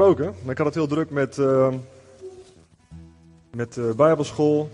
[0.00, 0.50] gesproken.
[0.50, 1.74] Ik had het heel druk met, uh,
[3.50, 4.70] met uh, bijbelschool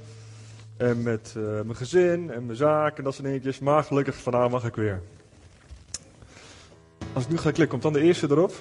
[0.76, 3.58] en met uh, mijn gezin en mijn zaak en dat soort dingetjes.
[3.58, 5.02] Maar gelukkig, vandaag mag ik weer.
[7.12, 8.54] Als ik nu ga klikken, komt dan de eerste erop.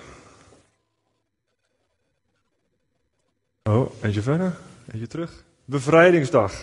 [3.63, 4.57] Oh, eentje verder,
[4.91, 5.43] eentje terug.
[5.65, 6.53] Bevrijdingsdag.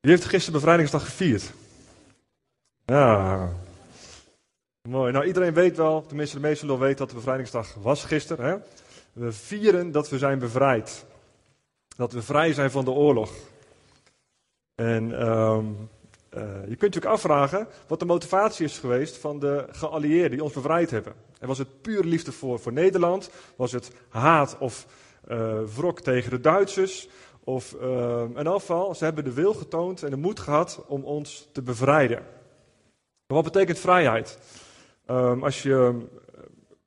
[0.00, 1.52] Wie heeft gisteren bevrijdingsdag gevierd?
[2.84, 3.48] Ja,
[4.86, 5.12] Mooi.
[5.12, 8.46] Nou, iedereen weet wel, tenminste de meesten wel weten dat de bevrijdingsdag was gisteren.
[8.46, 8.56] Hè?
[9.12, 11.06] We vieren dat we zijn bevrijd.
[11.96, 13.30] Dat we vrij zijn van de oorlog.
[14.74, 15.88] En um,
[16.36, 20.52] uh, je kunt ook afvragen wat de motivatie is geweest van de geallieerden die ons
[20.52, 21.14] bevrijd hebben.
[21.38, 23.30] En was het puur liefde voor, voor Nederland?
[23.56, 24.86] Was het haat of
[25.28, 27.08] uh, wrok tegen de Duitsers?
[27.44, 31.48] Of uh, in afval, ze hebben de wil getoond en de moed gehad om ons
[31.52, 32.22] te bevrijden.
[33.26, 34.38] Maar wat betekent vrijheid?
[35.10, 36.06] Um, als je,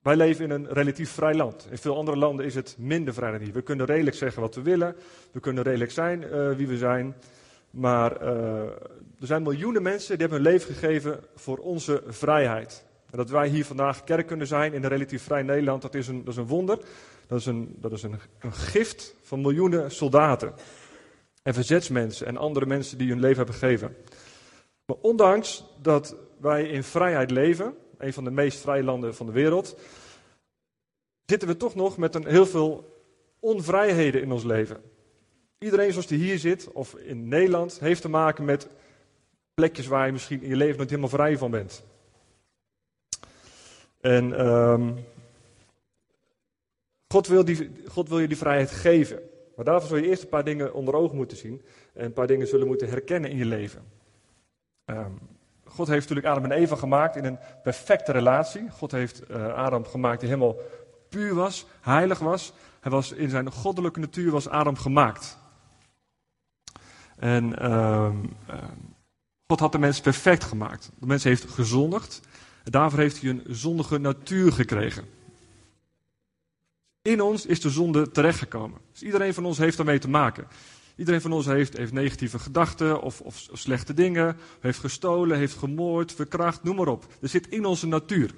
[0.02, 1.68] wij leven in een relatief vrij land.
[1.72, 3.54] In veel andere landen is het minder vrij dan hier.
[3.54, 4.96] We kunnen redelijk zeggen wat we willen.
[5.32, 7.16] We kunnen redelijk zijn uh, wie we zijn.
[7.70, 8.30] Maar uh,
[9.20, 12.86] er zijn miljoenen mensen die hebben hun leven gegeven voor onze vrijheid.
[13.12, 16.08] En dat wij hier vandaag kerk kunnen zijn in een relatief vrij Nederland, dat is
[16.08, 16.80] een, dat is een wonder.
[17.28, 20.54] Dat is, een, dat is een, een gift van miljoenen soldaten.
[21.44, 23.96] En verzetsmensen en andere mensen die hun leven hebben gegeven.
[24.86, 29.32] Maar ondanks dat wij in vrijheid leven, een van de meest vrije landen van de
[29.32, 29.80] wereld,
[31.26, 32.98] zitten we toch nog met een heel veel
[33.40, 34.82] onvrijheden in ons leven.
[35.58, 38.68] Iedereen zoals die hier zit, of in Nederland, heeft te maken met
[39.54, 41.84] plekjes waar je misschien in je leven niet helemaal vrij van bent.
[44.02, 45.06] En um,
[47.08, 49.20] God, wil die, God wil je die vrijheid geven.
[49.56, 51.62] Maar daarvoor zul je eerst een paar dingen onder ogen moeten zien.
[51.94, 53.84] En een paar dingen zullen moeten herkennen in je leven.
[54.86, 55.20] Um,
[55.70, 58.70] God heeft natuurlijk Adam en Eva gemaakt in een perfecte relatie.
[58.70, 60.56] God heeft uh, Adam gemaakt die helemaal
[61.10, 62.54] puur was, heilig was.
[62.80, 65.38] Hij was in zijn goddelijke natuur was Adam gemaakt.
[67.16, 68.10] En uh,
[68.50, 68.56] uh,
[69.48, 70.92] God had de mens perfect gemaakt.
[71.00, 72.22] De mens heeft gezondigd.
[72.64, 75.06] Daarvoor heeft hij een zondige natuur gekregen.
[77.02, 78.80] In ons is de zonde terechtgekomen.
[78.92, 80.48] Dus iedereen van ons heeft daarmee te maken.
[81.00, 85.56] Iedereen van ons heeft, heeft negatieve gedachten of, of, of, slechte dingen, heeft gestolen, heeft
[85.56, 87.08] gemoord, verkracht, noem maar op.
[87.22, 88.32] Er zit in onze natuur.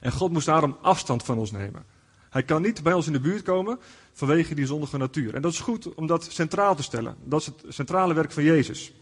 [0.00, 1.84] En God moest daarom afstand van ons nemen.
[2.30, 3.78] Hij kan niet bij ons in de buurt komen
[4.12, 5.34] vanwege die zondige natuur.
[5.34, 7.16] En dat is goed om dat centraal te stellen.
[7.24, 8.92] Dat is het centrale werk van Jezus.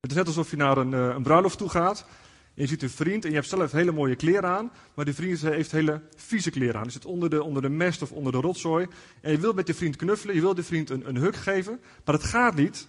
[0.00, 2.06] Het is net alsof je naar een, een bruiloft toe gaat
[2.54, 5.40] je ziet een vriend en je hebt zelf hele mooie kleren aan, maar die vriend
[5.40, 6.82] heeft hele vieze kleren aan.
[6.82, 8.86] Die zit onder de, onder de mest of onder de rotzooi.
[9.20, 11.80] En je wilt met je vriend knuffelen, je wilt de vriend een, een huk geven,
[12.04, 12.88] maar het gaat niet,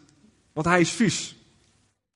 [0.54, 1.38] want hij is vies.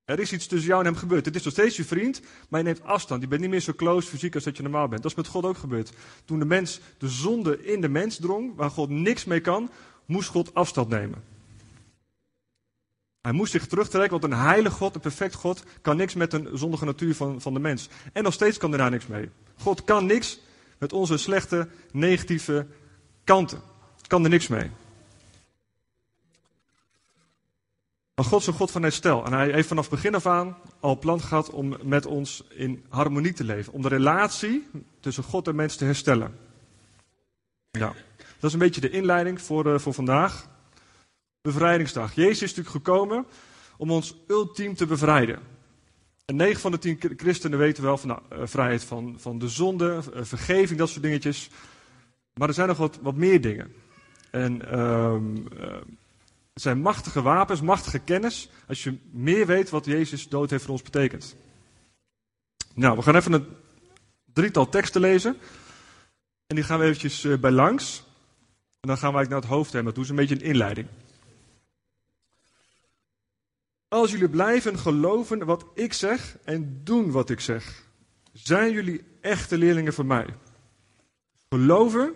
[0.05, 1.25] Er is iets tussen jou en hem gebeurd.
[1.25, 3.21] Het is nog steeds je vriend, maar je neemt afstand.
[3.21, 5.01] Je bent niet meer zo close fysiek als dat je normaal bent.
[5.01, 5.91] Dat is met God ook gebeurd.
[6.25, 9.69] Toen de mens de zonde in de mens drong, waar God niks mee kan,
[10.05, 11.36] moest God afstand nemen.
[13.27, 16.49] Hij moest zich terugtrekken, want een heilig God, een perfect God, kan niks met een
[16.53, 17.89] zondige natuur van, van de mens.
[18.13, 19.29] En nog steeds kan er daar niks mee.
[19.57, 20.39] God kan niks
[20.77, 22.67] met onze slechte, negatieve
[23.23, 23.61] kanten.
[24.07, 24.71] Kan er niks mee.
[28.15, 29.25] Maar God is een God van herstel.
[29.25, 33.33] En hij heeft vanaf begin af aan al plan gehad om met ons in harmonie
[33.33, 33.73] te leven.
[33.73, 34.67] Om de relatie
[34.99, 36.37] tussen God en mens te herstellen.
[37.71, 40.55] Ja, dat is een beetje de inleiding voor, uh, voor vandaag
[41.47, 42.15] bevrijdingsdag.
[42.15, 43.25] Jezus is natuurlijk gekomen
[43.77, 45.39] om ons ultiem te bevrijden.
[46.25, 50.01] En 9 van de 10 christenen weten wel van nou, vrijheid van, van de zonde,
[50.15, 51.49] uh, vergeving, dat soort dingetjes.
[52.33, 53.73] Maar er zijn nog wat, wat meer dingen.
[54.31, 54.59] En
[56.53, 60.71] het zijn machtige wapens, machtige kennis, als je meer weet wat Jezus dood heeft voor
[60.71, 61.35] ons betekend.
[62.73, 63.47] Nou, we gaan even een
[64.33, 65.37] drietal teksten lezen.
[66.47, 68.03] En die gaan we eventjes bij langs.
[68.79, 69.91] En dan gaan we naar het hoofdthema.
[69.91, 70.87] Dat is een beetje een inleiding.
[73.87, 77.83] Als jullie blijven geloven wat ik zeg en doen wat ik zeg,
[78.33, 80.25] zijn jullie echte leerlingen van mij.
[81.49, 82.13] Geloven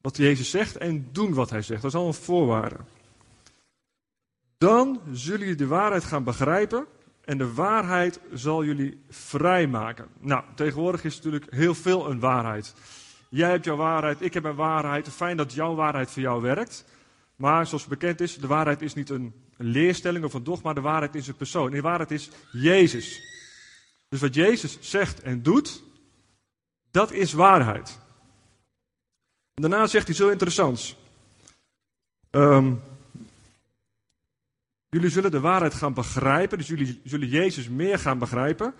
[0.00, 1.82] wat Jezus zegt en doen wat hij zegt.
[1.82, 2.76] Dat is al een voorwaarde.
[4.58, 6.86] Dan zullen jullie de waarheid gaan begrijpen
[7.24, 10.08] en de waarheid zal jullie vrijmaken.
[10.20, 12.74] Nou, tegenwoordig is natuurlijk heel veel een waarheid.
[13.28, 15.08] Jij hebt jouw waarheid, ik heb mijn waarheid.
[15.08, 16.84] Fijn dat jouw waarheid voor jou werkt.
[17.36, 20.72] Maar zoals bekend is, de waarheid is niet een een leerstelling of een dogma.
[20.72, 21.66] De waarheid is een persoon.
[21.66, 23.22] En de waarheid is Jezus.
[24.08, 25.82] Dus wat Jezus zegt en doet,
[26.90, 27.98] dat is waarheid.
[29.54, 30.96] Daarna zegt hij zo interessants.
[32.30, 32.80] Um,
[34.88, 38.74] jullie zullen de waarheid gaan begrijpen, dus jullie zullen Jezus meer gaan begrijpen.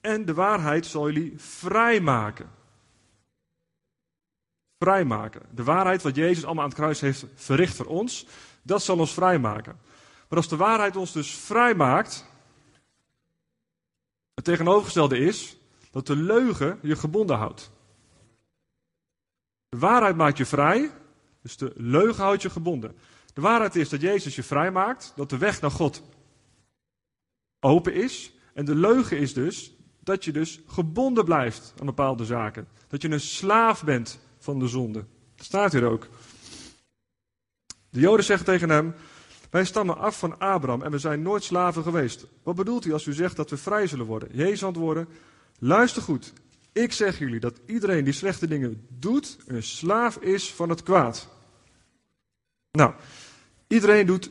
[0.00, 2.50] En de waarheid zal jullie vrijmaken.
[4.78, 5.42] vrijmaken.
[5.50, 8.26] De waarheid wat Jezus allemaal aan het kruis heeft verricht voor ons,
[8.62, 9.78] dat zal ons vrijmaken.
[10.28, 12.26] Maar als de waarheid ons dus vrijmaakt,
[14.34, 15.56] het tegenovergestelde is
[15.90, 17.70] dat de leugen je gebonden houdt.
[19.68, 20.90] De waarheid maakt je vrij,
[21.42, 22.96] dus de leugen houdt je gebonden.
[23.34, 26.02] De waarheid is dat Jezus je vrijmaakt, dat de weg naar God
[27.60, 28.32] open is.
[28.54, 32.68] En de leugen is dus dat je dus gebonden blijft aan bepaalde zaken.
[32.88, 35.04] Dat je een slaaf bent van de zonde.
[35.36, 36.08] Dat staat hier ook.
[37.90, 38.94] De Joden zeggen tegen hem:
[39.54, 42.26] Wij stammen af van Abraham en we zijn nooit slaven geweest.
[42.42, 44.28] Wat bedoelt u als u zegt dat we vrij zullen worden?
[44.32, 45.06] Jezus antwoordde:
[45.58, 46.32] Luister goed.
[46.72, 51.28] Ik zeg jullie dat iedereen die slechte dingen doet, een slaaf is van het kwaad.
[52.70, 52.94] Nou,
[53.66, 54.30] iedereen doet,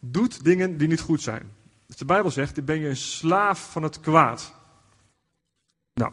[0.00, 1.52] doet dingen die niet goed zijn.
[1.86, 4.54] Dus de Bijbel zegt, dan ben je een slaaf van het kwaad.
[5.94, 6.12] Nou,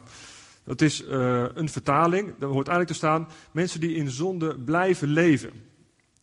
[0.63, 2.27] dat is uh, een vertaling.
[2.27, 5.51] Daar hoort eigenlijk te staan, mensen die in zonde blijven leven.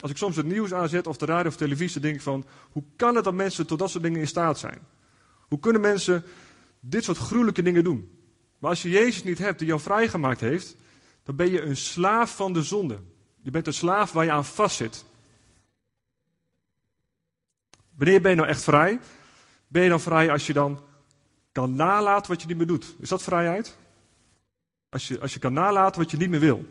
[0.00, 2.84] Als ik soms het nieuws aanzet of de radio of televisie, denk ik van, hoe
[2.96, 4.78] kan het dat mensen tot dat soort dingen in staat zijn?
[5.48, 6.24] Hoe kunnen mensen
[6.80, 8.10] dit soort gruwelijke dingen doen?
[8.58, 10.76] Maar als je Jezus niet hebt die jou vrijgemaakt heeft,
[11.22, 12.98] dan ben je een slaaf van de zonde.
[13.42, 15.04] Je bent een slaaf waar je aan vastzit.
[17.96, 19.00] Wanneer ben je nou echt vrij?
[19.68, 20.80] Ben je dan vrij als je dan
[21.52, 22.94] kan nalaten wat je niet meer doet?
[22.98, 23.76] Is dat vrijheid?
[24.88, 26.64] Als je, als je kan nalaten wat je niet meer wil.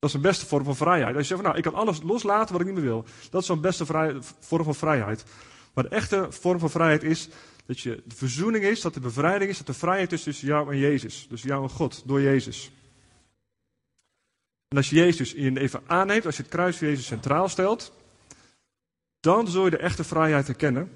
[0.00, 1.16] Dat is een beste vorm van vrijheid.
[1.16, 3.04] Als je zegt van nou, ik kan alles loslaten wat ik niet meer wil.
[3.30, 3.86] Dat is zo'n beste
[4.40, 5.24] vorm van vrijheid.
[5.74, 7.28] Maar de echte vorm van vrijheid is
[7.66, 10.72] dat je de verzoening is, dat de bevrijding is, dat de vrijheid is tussen jou
[10.72, 11.26] en Jezus.
[11.28, 12.70] Dus jou en God, door Jezus.
[14.68, 17.92] En als je Jezus in even aanneemt, als je het kruis van Jezus centraal stelt,
[19.20, 20.92] dan zul je de echte vrijheid herkennen.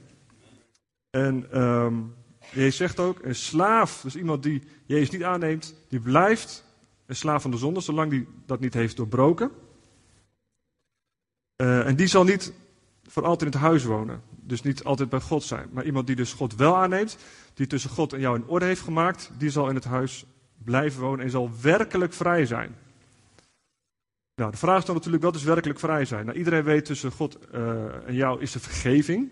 [1.11, 2.15] En um,
[2.51, 6.64] Jezus zegt ook, een slaaf, dus iemand die Jezus niet aanneemt, die blijft
[7.07, 9.51] een slaaf van de zonde, zolang die dat niet heeft doorbroken.
[11.57, 12.53] Uh, en die zal niet
[13.03, 14.23] voor altijd in het huis wonen.
[14.41, 15.69] Dus niet altijd bij God zijn.
[15.73, 17.17] Maar iemand die dus God wel aanneemt,
[17.55, 20.25] die tussen God en jou in orde heeft gemaakt, die zal in het huis
[20.65, 22.77] blijven wonen en zal werkelijk vrij zijn.
[24.35, 26.27] Nou, de vraag is dan natuurlijk, wat is werkelijk vrij zijn?
[26.27, 29.31] Nou, iedereen weet tussen God uh, en jou is er vergeving.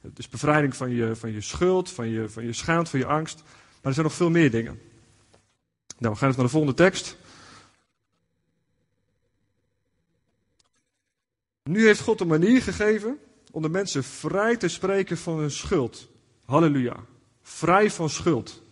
[0.00, 3.06] Het is bevrijding van je, van je schuld, van je, van je schaamte, van je
[3.06, 3.42] angst.
[3.44, 4.80] Maar er zijn nog veel meer dingen.
[5.98, 7.16] Nou, we gaan even naar de volgende tekst.
[11.62, 13.18] Nu heeft God een manier gegeven
[13.50, 16.08] om de mensen vrij te spreken van hun schuld.
[16.44, 16.96] Halleluja.
[17.42, 18.62] Vrij van schuld.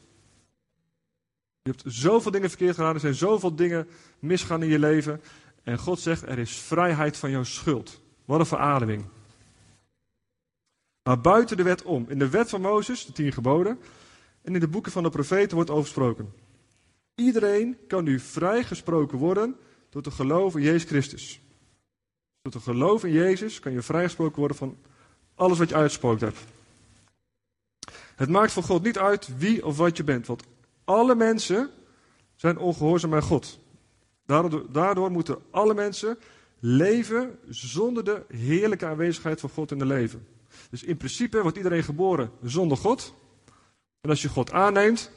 [1.63, 3.89] Je hebt zoveel dingen verkeerd gedaan, er zijn zoveel dingen
[4.19, 5.21] misgaan in je leven.
[5.63, 8.01] En God zegt, er is vrijheid van jouw schuld.
[8.25, 9.05] Wat een verademing.
[11.03, 12.07] Maar buiten de wet om.
[12.09, 13.79] In de wet van Mozes, de tien geboden,
[14.43, 16.33] en in de boeken van de profeten wordt oversproken.
[17.15, 19.57] Iedereen kan nu vrijgesproken worden
[19.91, 21.41] door te geloven in Jezus Christus.
[22.43, 24.77] Door te geloven in Jezus kan je vrijgesproken worden van
[25.35, 26.39] alles wat je uitgesproken hebt.
[28.17, 30.43] Het maakt voor God niet uit wie of wat je bent, want
[30.85, 31.71] alle mensen
[32.35, 33.59] zijn ongehoorzaam aan God.
[34.27, 36.19] Daardoor, daardoor moeten alle mensen
[36.59, 40.27] leven zonder de heerlijke aanwezigheid van God in het leven.
[40.71, 43.15] Dus in principe wordt iedereen geboren zonder God.
[44.01, 45.11] En als je God aanneemt,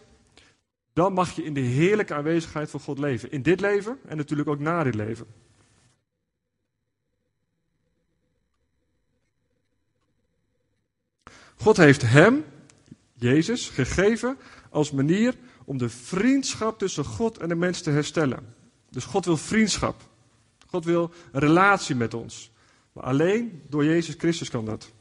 [0.97, 3.31] dan mag je in de heerlijke aanwezigheid van God leven.
[3.31, 5.27] In dit leven en natuurlijk ook na dit leven.
[11.55, 12.45] God heeft hem,
[13.13, 14.37] Jezus, gegeven
[14.69, 15.35] als manier
[15.65, 18.55] om de vriendschap tussen God en de mens te herstellen.
[18.89, 20.01] Dus God wil vriendschap.
[20.67, 22.51] God wil een relatie met ons.
[22.91, 24.91] Maar alleen door Jezus Christus kan dat.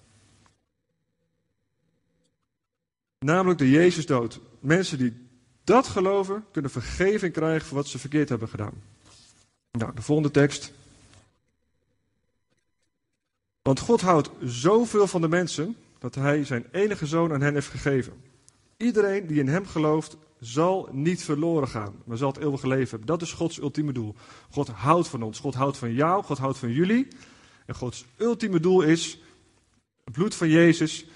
[3.18, 4.40] Namelijk de Jezus dood.
[4.60, 5.25] Mensen die
[5.66, 8.82] dat geloven, kunnen vergeving krijgen voor wat ze verkeerd hebben gedaan.
[9.70, 10.72] Nou, de volgende tekst.
[13.62, 17.68] Want God houdt zoveel van de mensen dat hij zijn enige zoon aan hen heeft
[17.68, 18.12] gegeven.
[18.76, 23.06] Iedereen die in hem gelooft, zal niet verloren gaan, maar zal het eeuwige leven hebben.
[23.06, 24.14] Dat is Gods ultieme doel.
[24.50, 27.08] God houdt van ons, God houdt van jou, God houdt van jullie.
[27.66, 29.20] En Gods ultieme doel is
[30.04, 31.06] het bloed van Jezus,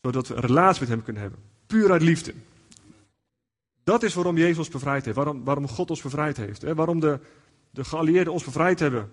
[0.00, 1.40] zodat we een relatie met hem kunnen hebben.
[1.66, 2.34] Puur uit liefde.
[3.84, 6.62] Dat is waarom Jezus ons bevrijd heeft, waarom, waarom God ons bevrijd heeft.
[6.62, 6.74] Hè?
[6.74, 7.20] Waarom de,
[7.70, 9.10] de geallieerden ons bevrijd hebben.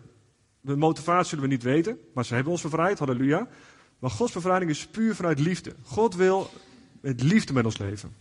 [0.61, 3.47] De motivatie zullen we niet weten, maar ze hebben ons bevrijd, halleluja.
[3.99, 5.75] Maar Gods bevrijding is puur vanuit liefde.
[5.83, 6.49] God wil
[7.01, 8.15] met liefde met ons leven.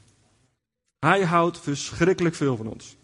[0.99, 2.97] Hij houdt verschrikkelijk veel van ons.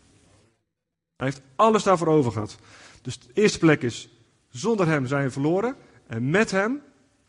[1.16, 2.58] Hij heeft alles daarvoor over gehad.
[3.02, 4.08] Dus de eerste plek is,
[4.48, 5.76] zonder hem zijn we verloren.
[6.06, 6.82] En met hem,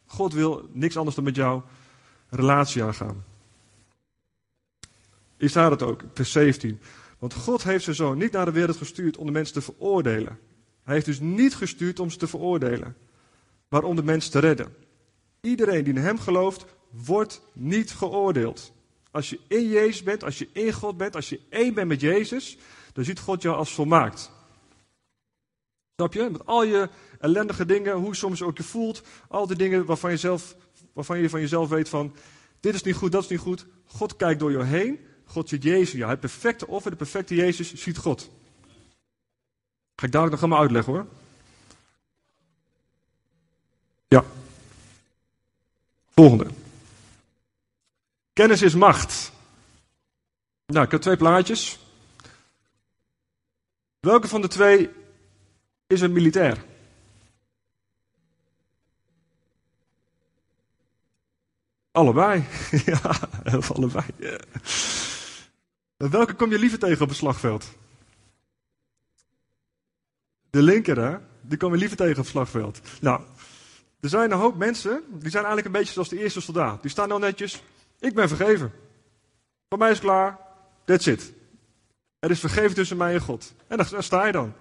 [0.06, 1.62] God wil niks anders dan met jou
[2.30, 3.24] relatie aangaan.
[5.46, 6.80] Hier staat het ook, vers 17.
[7.20, 10.40] Want God heeft zijn zoon niet naar de wereld gestuurd om de mensen te veroordelen.
[10.84, 12.96] Hij heeft dus niet gestuurd om ze te veroordelen,
[13.70, 14.76] maar om de mensen te redden.
[15.42, 18.74] Iedereen die in hem gelooft, wordt niet geoordeeld.
[19.12, 22.02] Als je in Jezus bent, als je in God bent, als je één bent met
[22.02, 22.58] Jezus,
[22.94, 24.32] dan ziet God jou als volmaakt.
[25.96, 26.30] Snap je?
[26.32, 30.18] Met al je ellendige dingen, hoe soms ook je voelt, al die dingen waarvan je,
[30.18, 30.56] zelf,
[30.94, 32.16] waarvan je van jezelf weet van,
[32.60, 33.66] dit is niet goed, dat is niet goed.
[33.86, 37.74] God kijkt door je heen, God ziet Jezus, ja, het perfecte offer, de perfecte Jezus
[37.74, 38.30] ziet God.
[39.96, 41.08] Ga ik dadelijk nog allemaal uitleggen hoor.
[44.08, 44.26] Ja.
[46.14, 46.48] Volgende.
[48.34, 49.32] Kennis is macht.
[50.66, 51.80] Nou, ik heb twee plaatjes.
[54.00, 54.90] Welke van de twee
[55.88, 56.66] is een militair?
[61.92, 62.44] Allebei.
[62.86, 63.16] ja,
[63.74, 64.06] allebei.
[65.98, 67.74] Welke kom je liever tegen op het slagveld?
[70.50, 71.18] De linker, hè?
[71.42, 72.82] Die kom je liever tegen op het slagveld.
[73.02, 73.22] Nou,
[74.00, 76.82] er zijn een hoop mensen, die zijn eigenlijk een beetje zoals de eerste soldaat.
[76.82, 77.64] Die staan dan netjes,
[78.00, 78.72] ik ben vergeven.
[79.70, 80.40] Voor mij is klaar,
[80.86, 81.34] that's it.
[82.20, 83.54] Er is vergeven tussen mij en God.
[83.68, 84.54] En daar, sta je dan.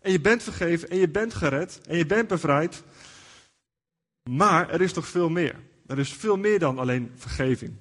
[0.00, 2.82] En je bent vergeven, en je bent gered, en je bent bevrijd.
[4.30, 5.56] Maar er is toch veel meer.
[5.86, 7.76] Er is veel meer dan alleen vergeving.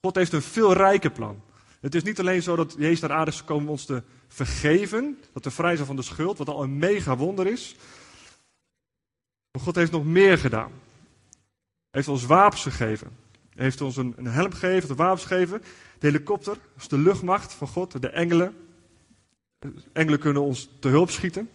[0.00, 1.42] God heeft een veel rijker plan.
[1.80, 5.18] Het is niet alleen zo dat Jezus naar aarde is gekomen om ons te vergeven,
[5.32, 7.76] dat we vrij zijn van de schuld, wat al een mega wonder is.
[9.50, 10.70] Maar God heeft nog meer gedaan.
[11.90, 13.16] Hij heeft ons wapens gegeven.
[13.54, 15.62] Hij heeft ons een, een helm gegeven, de wapens gegeven.
[15.98, 18.56] De helikopter, is de luchtmacht van God, de engelen.
[19.92, 21.50] Engelen kunnen ons te hulp schieten.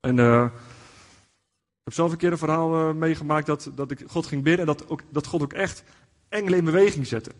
[0.00, 4.26] En uh, ik heb zelf een keer een verhaal uh, meegemaakt dat, dat ik God
[4.26, 5.84] ging bidden en dat, ook, dat God ook echt
[6.30, 7.30] engelen in beweging zette.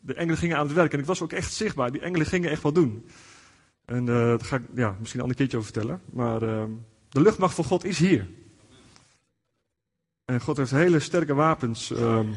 [0.00, 1.92] De engelen gingen aan het werk en ik was ook echt zichtbaar.
[1.92, 3.06] Die engelen gingen echt wat doen.
[3.84, 6.00] En uh, daar ga ik ja, misschien een ander keertje over vertellen.
[6.12, 6.40] Maar
[7.08, 8.28] de luchtmacht van God is hier.
[10.24, 12.34] En God heeft hele sterke wapens um,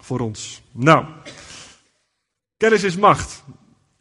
[0.00, 0.62] voor ons.
[0.72, 1.06] Nou,
[2.56, 3.44] kennis is macht.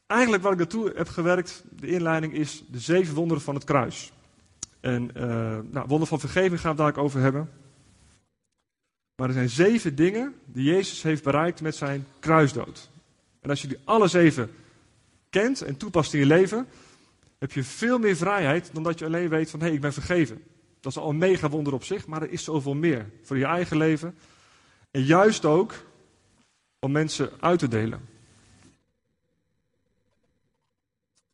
[0.07, 4.11] Eigenlijk waar ik naartoe heb gewerkt, de inleiding is de zeven wonderen van het kruis.
[4.79, 5.23] En uh,
[5.71, 7.49] nou, wonder van vergeving gaan we daar over hebben.
[9.15, 12.89] Maar er zijn zeven dingen die Jezus heeft bereikt met zijn kruisdood.
[13.41, 14.51] En als je die alle zeven
[15.29, 16.67] kent en toepast in je leven,
[17.37, 19.93] heb je veel meer vrijheid dan dat je alleen weet van hé, hey, ik ben
[19.93, 20.43] vergeven.
[20.79, 23.45] Dat is al een mega wonder op zich, maar er is zoveel meer voor je
[23.45, 24.17] eigen leven.
[24.91, 25.73] En juist ook
[26.79, 28.07] om mensen uit te delen.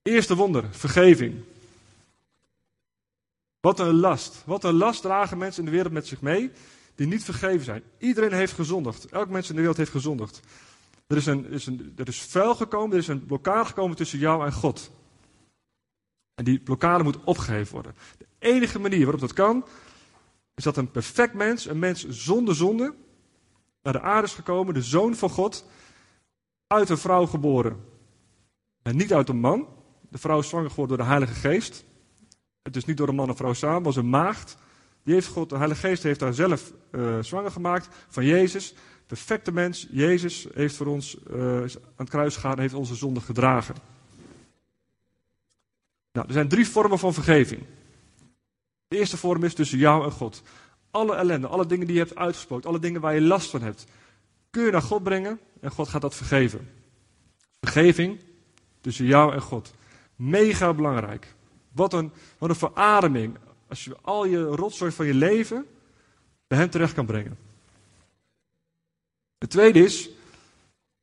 [0.01, 1.43] Eerste wonder, vergeving.
[3.59, 4.43] Wat een last.
[4.45, 6.51] Wat een last dragen mensen in de wereld met zich mee
[6.99, 7.83] die niet vergeven zijn.
[7.97, 9.05] Iedereen heeft gezondigd.
[9.05, 10.39] Elk mens in de wereld heeft gezondigd.
[11.07, 14.19] Er is, een, is een, er is vuil gekomen, er is een blokkade gekomen tussen
[14.19, 14.91] jou en God.
[16.35, 17.95] En die blokkade moet opgeheven worden.
[18.17, 19.65] De enige manier waarop dat kan,
[20.55, 22.93] is dat een perfect mens, een mens zonder zonde,
[23.81, 25.65] naar de aarde is gekomen, de zoon van God,
[26.67, 27.85] uit een vrouw geboren.
[28.81, 29.67] En niet uit een man.
[30.09, 31.83] De vrouw is zwanger geworden door de Heilige Geest.
[32.61, 34.57] Het is niet door een man en vrouw samen, was een maagd.
[35.03, 38.73] Die heeft God, de Heilige Geest heeft haar zelf uh, zwanger gemaakt van Jezus.
[39.07, 43.21] Perfecte mens, Jezus heeft voor ons uh, aan het kruis gegaan en heeft onze zonde
[43.21, 43.75] gedragen.
[46.11, 47.63] Nou, er zijn drie vormen van vergeving.
[48.87, 50.41] De eerste vorm is tussen jou en God.
[50.91, 53.85] Alle ellende, alle dingen die je hebt uitgesproken, alle dingen waar je last van hebt,
[54.49, 56.69] kun je naar God brengen en God gaat dat vergeven.
[57.61, 58.19] Vergeving
[58.81, 59.73] tussen jou en God.
[60.15, 61.33] Mega belangrijk.
[61.71, 63.37] Wat een, wat een verademing
[63.69, 65.65] als je al je rotzooi van je leven
[66.47, 67.37] bij Hem terecht kan brengen.
[69.37, 70.09] Het tweede is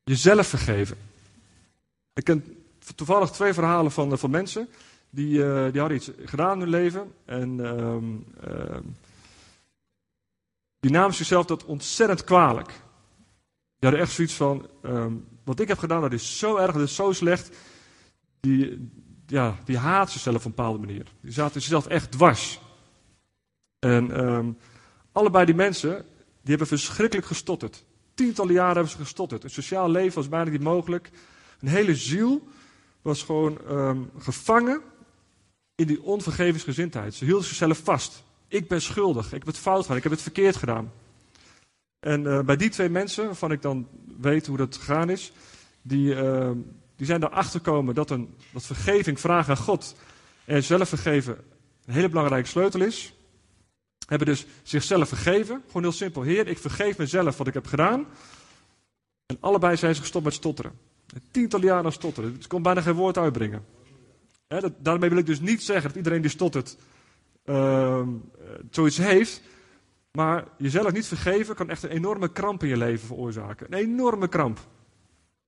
[0.03, 0.97] jezelf vergeven.
[2.13, 4.69] Ik ken toevallig twee verhalen van, van mensen
[5.09, 7.13] die, uh, die hadden iets gedaan in hun leven.
[7.25, 8.77] En um, uh,
[10.79, 12.67] die namen zichzelf dat ontzettend kwalijk.
[12.67, 16.81] Die hadden echt zoiets van, um, wat ik heb gedaan, dat is zo erg, dat
[16.81, 17.57] is zo slecht.
[18.39, 18.89] Die,
[19.27, 21.05] ja, die haat zichzelf op een bepaalde manier.
[21.21, 22.59] Die zaten zichzelf echt dwars.
[23.79, 24.57] En um,
[25.11, 25.95] allebei die mensen,
[26.41, 27.83] die hebben verschrikkelijk gestotterd.
[28.13, 29.43] Tientallen jaren hebben ze gestotterd.
[29.43, 31.11] Een sociaal leven was bijna niet mogelijk.
[31.59, 32.47] Een hele ziel
[33.01, 34.81] was gewoon um, gevangen
[35.75, 37.13] in die onvergevingsgezindheid.
[37.13, 38.23] Ze hielden zichzelf vast.
[38.47, 40.91] Ik ben schuldig, ik heb het fout gedaan, ik heb het verkeerd gedaan.
[41.99, 43.87] En uh, bij die twee mensen, waarvan ik dan
[44.19, 45.31] weet hoe dat gegaan is,
[45.81, 46.51] die, uh,
[46.97, 49.95] die zijn erachter gekomen dat, een, dat vergeving, vragen aan God
[50.45, 51.37] en zelf vergeven
[51.85, 53.13] een hele belangrijke sleutel is.
[54.07, 56.21] Hebben dus zichzelf vergeven, gewoon heel simpel.
[56.21, 58.05] Heer, ik vergeef mezelf wat ik heb gedaan.
[59.25, 60.71] En allebei zijn ze gestopt met stotteren.
[61.31, 62.37] Tientallen jaren stotteren.
[62.41, 63.65] Ze kon bijna geen woord uitbrengen.
[64.47, 66.77] dat, daarmee wil ik dus niet zeggen dat iedereen die stottert
[67.45, 68.07] uh,
[68.71, 69.41] zoiets heeft.
[70.11, 73.67] Maar jezelf niet vergeven kan echt een enorme kramp in je leven veroorzaken.
[73.69, 74.59] Een enorme kramp.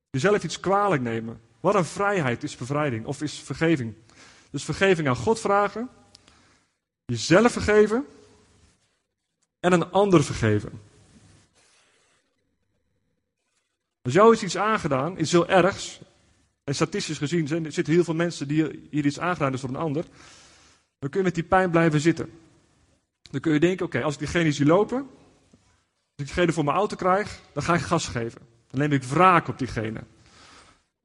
[0.10, 1.42] Jezelf iets kwalijk nemen.
[1.60, 3.94] Wat een vrijheid is bevrijding of is vergeving.
[4.50, 5.90] Dus vergeving aan God vragen.
[7.06, 8.06] Jezelf vergeven.
[9.60, 10.82] En een ander vergeven.
[14.02, 16.02] Als jou is iets aangedaan, iets heel ergs.
[16.64, 19.76] En statistisch gezien er zitten heel veel mensen die hier iets aangedaan is door een
[19.76, 20.06] ander.
[21.00, 22.32] Dan kun je met die pijn blijven zitten.
[23.32, 25.08] Dan kun je denken, oké, als ik diegene zie lopen, als
[26.16, 28.42] ik diegene voor mijn auto krijg, dan ga ik gas geven.
[28.70, 30.04] Dan neem ik wraak op diegene.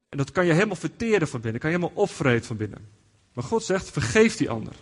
[0.09, 2.89] En dat kan je helemaal verteren van binnen, kan je helemaal opvreten van binnen.
[3.33, 4.73] Maar God zegt, vergeef die ander.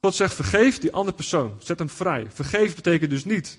[0.00, 1.56] God zegt, vergeef die andere persoon.
[1.58, 2.26] Zet hem vrij.
[2.30, 3.58] Vergeef betekent dus niet,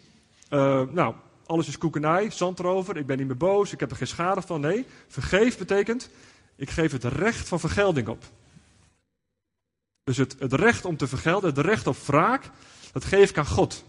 [0.49, 1.15] uh, nou,
[1.45, 4.41] alles is koekenij, zand erover, ik ben niet meer boos, ik heb er geen schade
[4.41, 4.61] van.
[4.61, 6.09] Nee, vergeef betekent,
[6.55, 8.23] ik geef het recht van vergelding op.
[10.03, 12.49] Dus het, het recht om te vergelden, het recht op wraak,
[12.91, 13.83] dat geef ik aan God.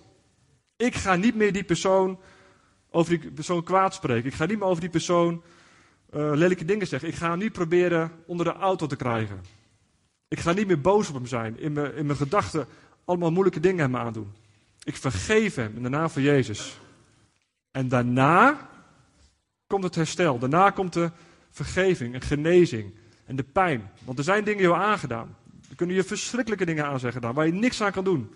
[0.78, 2.18] Ik ga niet meer die persoon
[2.90, 4.30] over die persoon kwaad spreken.
[4.30, 5.42] Ik ga niet meer over die persoon
[6.14, 7.08] uh, lelijke dingen zeggen.
[7.08, 9.40] Ik ga hem niet proberen onder de auto te krijgen.
[10.28, 11.58] Ik ga niet meer boos op hem zijn.
[11.58, 12.66] In mijn, in mijn gedachten
[13.04, 14.32] allemaal moeilijke dingen hem aandoen.
[14.82, 16.80] Ik vergeef hem in de naam van Jezus.
[17.70, 18.68] En daarna
[19.66, 20.38] komt het herstel.
[20.38, 21.10] Daarna komt de
[21.50, 22.94] vergeving en genezing
[23.24, 23.90] en de pijn.
[24.04, 25.36] Want er zijn dingen jou aangedaan.
[25.70, 28.34] Er kunnen je verschrikkelijke dingen aan zeggen waar je niks aan kan doen.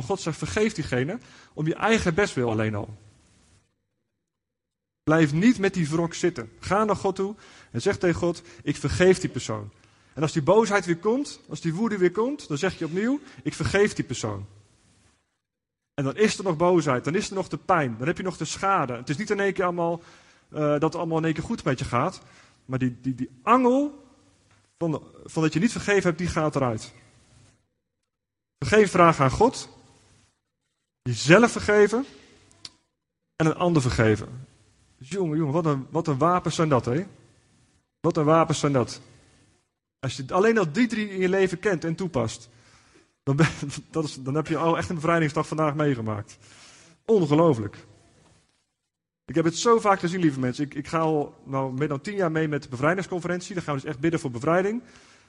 [0.00, 1.18] Maar God zegt, vergeef diegene
[1.52, 2.98] om je eigen bestwil alleen al.
[5.02, 6.52] Blijf niet met die wrok zitten.
[6.60, 7.34] Ga naar God toe
[7.70, 9.70] en zeg tegen God, ik vergeef die persoon.
[10.14, 13.20] En als die boosheid weer komt, als die woede weer komt, dan zeg je opnieuw,
[13.42, 14.46] ik vergeef die persoon.
[15.94, 18.22] En dan is er nog boosheid, dan is er nog de pijn, dan heb je
[18.22, 18.92] nog de schade.
[18.92, 20.02] Het is niet in één keer allemaal,
[20.52, 22.20] uh, dat het allemaal in één keer goed met je gaat.
[22.64, 24.04] Maar die, die, die angel
[24.78, 26.92] van, van dat je niet vergeven hebt, die gaat eruit.
[28.58, 29.78] Vergeef vragen aan God.
[31.10, 32.04] Jezelf vergeven.
[33.36, 34.46] En een ander vergeven.
[34.98, 37.06] Dus jongen, jongen, wat een, wat een wapens zijn dat, hè?
[38.00, 39.00] Wat een wapens zijn dat.
[39.98, 42.48] Als je alleen al die drie in je leven kent en toepast,
[43.22, 43.46] dan, ben,
[43.90, 46.38] dat is, dan heb je al echt een bevrijdingsdag vandaag meegemaakt.
[47.04, 47.76] Ongelooflijk.
[49.24, 50.64] Ik heb het zo vaak gezien, lieve mensen.
[50.64, 53.54] Ik, ik ga al nou, meer dan tien jaar mee met de bevrijdingsconferentie.
[53.54, 54.82] Dan gaan we dus echt bidden voor bevrijding.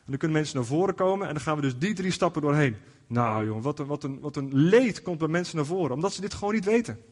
[0.06, 2.42] En dan kunnen mensen naar voren komen en dan gaan we dus die drie stappen
[2.42, 2.76] doorheen.
[3.08, 6.14] Nou jongen, wat een, wat een, wat een leed komt bij mensen naar voren, omdat
[6.14, 7.04] ze dit gewoon niet weten.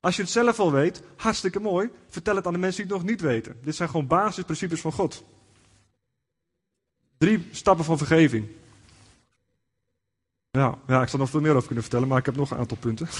[0.00, 3.02] Als je het zelf al weet, hartstikke mooi, vertel het aan de mensen die het
[3.02, 3.56] nog niet weten.
[3.62, 5.24] Dit zijn gewoon basisprincipes van God.
[7.18, 8.46] Drie stappen van vergeving.
[10.50, 12.58] Ja, ja, ik zou nog veel meer over kunnen vertellen, maar ik heb nog een
[12.58, 13.08] aantal punten.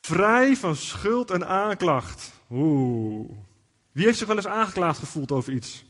[0.00, 2.32] Vrij van schuld en aanklacht.
[2.50, 3.30] Oeh.
[3.94, 5.84] Wie heeft zich wel eens aangeklaagd gevoeld over iets?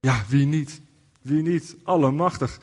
[0.00, 0.80] Ja, wie niet?
[1.20, 1.76] Wie niet?
[1.82, 2.60] Allemachtig.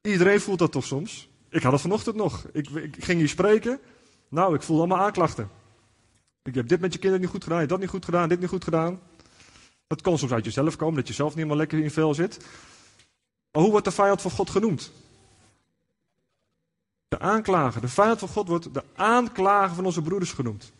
[0.00, 1.28] Iedereen voelt dat toch soms?
[1.48, 2.46] Ik had het vanochtend nog.
[2.52, 3.80] Ik, ik ging hier spreken.
[4.28, 5.50] Nou, ik voel allemaal aanklachten.
[6.42, 8.48] Ik heb dit met je kinderen niet goed gedaan, dat niet goed gedaan, dit niet
[8.48, 9.00] goed gedaan.
[9.86, 12.38] Dat kan soms uit jezelf komen, dat je zelf niet helemaal lekker in vel zit.
[13.50, 14.92] Maar hoe wordt de vijand van God genoemd?
[17.08, 17.80] De aanklager.
[17.80, 20.72] De vijand van God wordt de aanklager van onze broeders genoemd.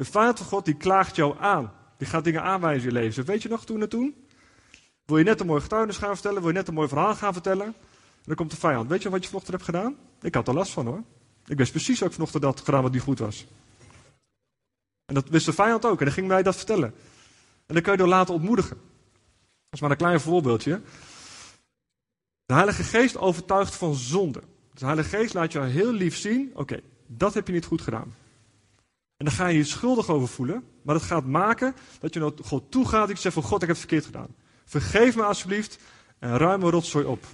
[0.00, 1.72] De van God die klaagt jou aan.
[1.96, 3.24] Die gaat dingen aanwijzen in je leven.
[3.24, 4.26] Weet je nog toen en toen?
[5.04, 6.38] Wil je net een mooi getuigenis gaan vertellen?
[6.38, 7.66] Wil je net een mooi verhaal gaan vertellen?
[7.66, 7.74] En
[8.24, 8.88] dan komt de vijand.
[8.88, 9.96] Weet je wat je vanochtend hebt gedaan?
[10.20, 11.02] Ik had er last van hoor.
[11.46, 13.46] Ik wist precies ik vanochtend had gedaan wat niet goed was.
[15.04, 15.98] En dat wist de vijand ook.
[15.98, 16.94] En dan ging mij dat vertellen.
[17.66, 18.76] En dan kun je door laten ontmoedigen.
[18.76, 20.80] Dat is maar een klein voorbeeldje.
[22.44, 24.42] De Heilige Geest overtuigt van zonde.
[24.74, 28.14] De Heilige Geest laat je heel lief zien: oké, dat heb je niet goed gedaan.
[29.20, 32.30] En dan ga je je schuldig over voelen, maar dat gaat maken dat je naar
[32.42, 34.34] God toe gaat je zegt van God, ik heb het verkeerd gedaan.
[34.64, 35.78] Vergeef me alsjeblieft
[36.18, 37.26] en ruim mijn rotzooi op.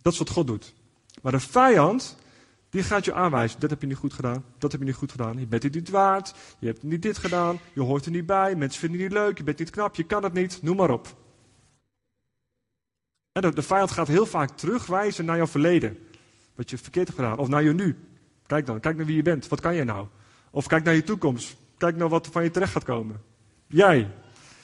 [0.00, 0.74] Dat is wat God doet.
[1.20, 2.16] Maar de vijand,
[2.70, 3.60] die gaat je aanwijzen.
[3.60, 4.44] Dat heb je niet goed gedaan.
[4.58, 5.38] Dat heb je niet goed gedaan.
[5.38, 6.34] Je bent het niet waard.
[6.58, 7.58] Je hebt niet dit gedaan.
[7.72, 8.54] Je hoort er niet bij.
[8.54, 9.38] Mensen vinden je niet leuk.
[9.38, 9.94] Je bent niet knap.
[9.94, 10.62] Je kan het niet.
[10.62, 11.16] Noem maar op.
[13.32, 15.98] En de, de vijand gaat heel vaak terugwijzen naar jouw verleden.
[16.54, 17.38] Wat je verkeerd hebt gedaan.
[17.38, 17.96] Of naar je nu.
[18.46, 18.80] Kijk dan.
[18.80, 19.48] Kijk naar wie je bent.
[19.48, 20.06] Wat kan je nou?
[20.52, 21.56] Of kijk naar je toekomst.
[21.78, 23.22] Kijk naar wat er van je terecht gaat komen.
[23.66, 24.02] Jij.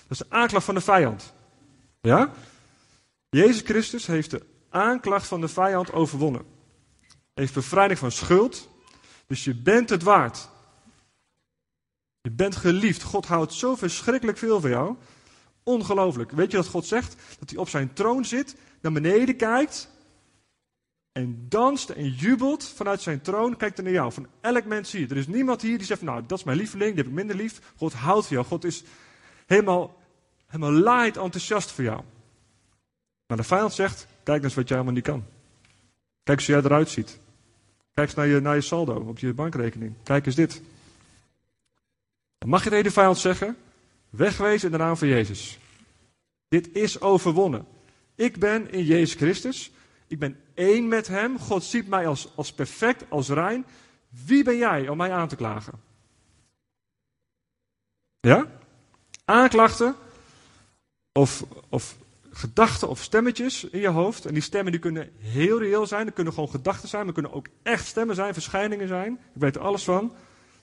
[0.06, 1.32] Dat is de aanklacht van de vijand.
[2.00, 2.32] Ja?
[3.28, 6.42] Jezus Christus heeft de aanklacht van de vijand overwonnen.
[7.34, 8.68] Heeft bevrijding van schuld.
[9.26, 10.48] Dus je bent het waard.
[12.20, 13.02] Je bent geliefd.
[13.02, 14.96] God houdt zo verschrikkelijk veel van jou.
[15.62, 16.30] Ongelooflijk.
[16.30, 17.16] Weet je dat God zegt?
[17.38, 19.90] Dat hij op zijn troon zit, naar beneden kijkt
[21.18, 24.12] en danst en jubelt vanuit zijn troon, kijkt hij naar jou.
[24.12, 25.10] Van elk mens hier.
[25.10, 27.36] Er is niemand hier die zegt, nou, dat is mijn lieveling, die heb ik minder
[27.36, 27.72] lief.
[27.76, 28.48] God houdt van jou.
[28.48, 28.82] God is
[29.46, 29.96] helemaal,
[30.46, 32.02] helemaal laait enthousiast voor jou.
[33.26, 35.24] Maar de vijand zegt, kijk eens wat jij helemaal niet kan.
[36.22, 37.18] Kijk eens hoe jij eruit ziet.
[37.94, 39.94] Kijk eens naar je, naar je saldo op je bankrekening.
[40.02, 40.62] Kijk eens dit.
[42.38, 43.56] Dan mag je tegen de vijand zeggen,
[44.10, 45.58] wegwezen in de naam van Jezus.
[46.48, 47.66] Dit is overwonnen.
[48.14, 49.72] Ik ben in Jezus Christus.
[50.08, 51.38] Ik ben één met Hem.
[51.38, 53.66] God ziet mij als, als perfect, als rein.
[54.08, 55.72] Wie ben jij om mij aan te klagen?
[58.20, 58.46] Ja?
[59.24, 59.94] Aanklachten
[61.12, 61.96] of, of
[62.30, 64.24] gedachten of stemmetjes in je hoofd.
[64.24, 66.04] En die stemmen die kunnen heel reëel zijn.
[66.04, 67.04] Dat kunnen gewoon gedachten zijn.
[67.04, 69.12] Maar kunnen ook echt stemmen zijn, verschijningen zijn.
[69.12, 70.08] Ik weet er alles van.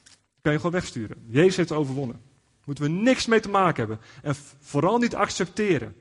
[0.04, 1.26] Die kan je gewoon wegsturen.
[1.28, 2.22] Jezus heeft overwonnen.
[2.66, 4.06] Moeten we niks mee te maken hebben.
[4.22, 5.96] En vooral niet accepteren.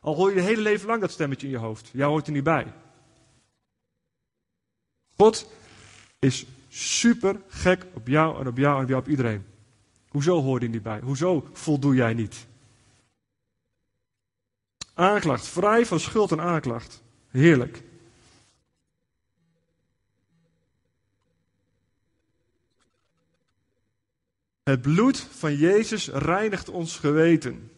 [0.00, 1.90] Al hoor je je hele leven lang dat stemmetje in je hoofd.
[1.92, 2.72] Jij hoort er niet bij.
[5.20, 5.46] God
[6.18, 9.44] is super gek op jou en op jou en op op iedereen.
[10.08, 11.00] Hoezo hoor je niet bij?
[11.00, 12.46] Hoezo voldoe jij niet?
[14.94, 17.02] Aanklacht, vrij van schuld en aanklacht.
[17.28, 17.82] Heerlijk.
[24.62, 27.72] Het bloed van Jezus reinigt ons geweten.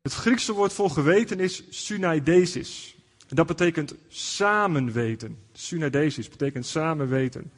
[0.00, 2.97] Het Griekse woord voor geweten is synaidesis.
[3.28, 5.38] En dat betekent samen weten.
[5.52, 7.50] Synaidesis betekent samen weten.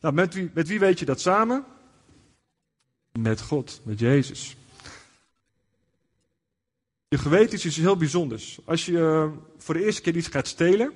[0.00, 1.64] Nou, met wie, met wie weet je dat samen?
[3.18, 4.56] Met God, met Jezus.
[7.08, 8.58] Je geweten is iets heel bijzonders.
[8.64, 10.92] Als je eh, voor de eerste keer iets gaat stelen,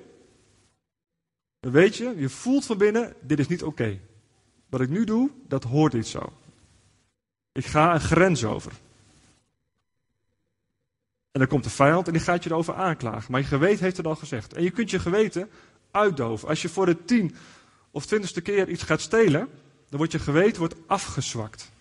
[1.59, 3.99] dan weet je, je voelt van binnen, dit is niet oké.
[4.69, 6.33] Wat ik nu doe, dat hoort niet zo.
[7.51, 8.71] Ik ga een grens over.
[11.37, 13.31] En dan komt de vijand en die gaat je erover aanklagen.
[13.31, 14.53] Maar je geweten heeft het al gezegd.
[14.53, 15.49] En je kunt je geweten
[15.91, 16.47] uitdoven.
[16.47, 17.35] Als je voor de tien
[17.91, 19.47] of twintigste keer iets gaat stelen,
[19.89, 21.71] dan wordt je geweten wordt afgezwakt.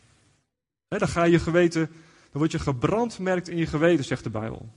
[0.88, 1.86] dan ga je geweten,
[2.30, 4.68] dan word je gebrandmerkt in je geweten, zegt de Bijbel.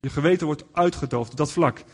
[0.00, 1.84] Je geweten wordt uitgedoofd, dat vlak.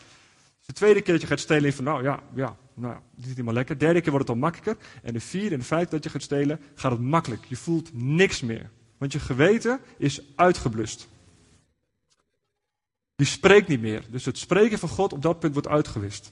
[0.65, 3.31] De tweede keer dat je gaat stelen, van nou ja, ja, nou, dit is niet
[3.31, 3.77] helemaal lekker.
[3.77, 4.85] De derde keer wordt het al makkelijker.
[5.03, 7.45] En de vierde en de vijfde dat je gaat stelen, gaat het makkelijk.
[7.45, 8.69] Je voelt niks meer.
[8.97, 11.09] Want je geweten is uitgeblust.
[13.21, 14.03] Die spreekt niet meer.
[14.09, 16.31] Dus het spreken van God op dat punt wordt uitgewist.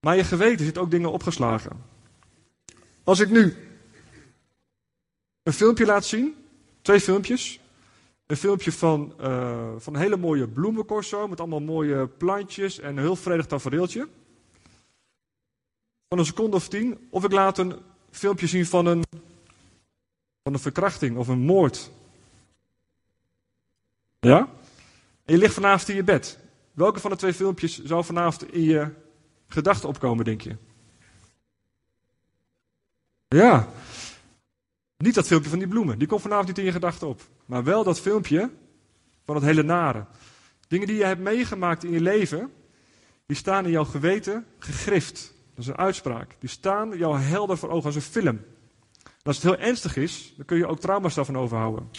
[0.00, 1.84] Maar je geweten zit ook dingen opgeslagen.
[3.02, 3.56] Als ik nu
[5.42, 6.34] een filmpje laat zien,
[6.82, 7.60] twee filmpjes.
[8.26, 13.02] Een filmpje van, uh, van een hele mooie bloemencorso met allemaal mooie plantjes en een
[13.02, 14.08] heel vredig tafereeltje.
[16.08, 17.06] Van een seconde of tien.
[17.10, 17.74] Of ik laat een
[18.10, 19.04] filmpje zien van een,
[20.42, 21.90] van een verkrachting of een moord.
[24.20, 24.48] Ja?
[25.24, 26.38] En je ligt vanavond in je bed.
[26.72, 28.88] Welke van de twee filmpjes zou vanavond in je
[29.46, 30.56] gedachten opkomen, denk je?
[33.28, 33.68] Ja.
[34.96, 35.98] Niet dat filmpje van die bloemen.
[35.98, 37.22] Die komt vanavond niet in je gedachten op.
[37.44, 38.50] Maar wel dat filmpje
[39.24, 40.06] van het hele nare.
[40.68, 42.52] Dingen die je hebt meegemaakt in je leven,
[43.26, 45.34] die staan in jouw geweten gegrift.
[45.54, 46.36] Dat is een uitspraak.
[46.38, 48.40] Die staan jou helder voor ogen als een film.
[49.22, 51.90] Als het heel ernstig is, dan kun je ook trauma's daarvan overhouden.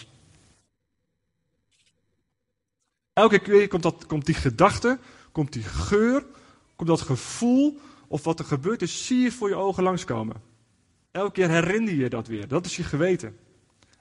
[3.15, 4.99] Elke keer komt, dat, komt die gedachte,
[5.32, 6.25] komt die geur,
[6.75, 10.36] komt dat gevoel of wat er gebeurt is, zie je voor je ogen langskomen.
[11.12, 12.47] Elke keer herinner je dat weer.
[12.47, 13.38] Dat is je geweten.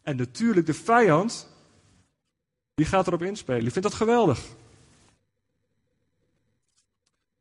[0.03, 1.48] En natuurlijk, de vijand,
[2.74, 3.61] die gaat erop inspelen.
[3.61, 4.40] Die vindt dat geweldig.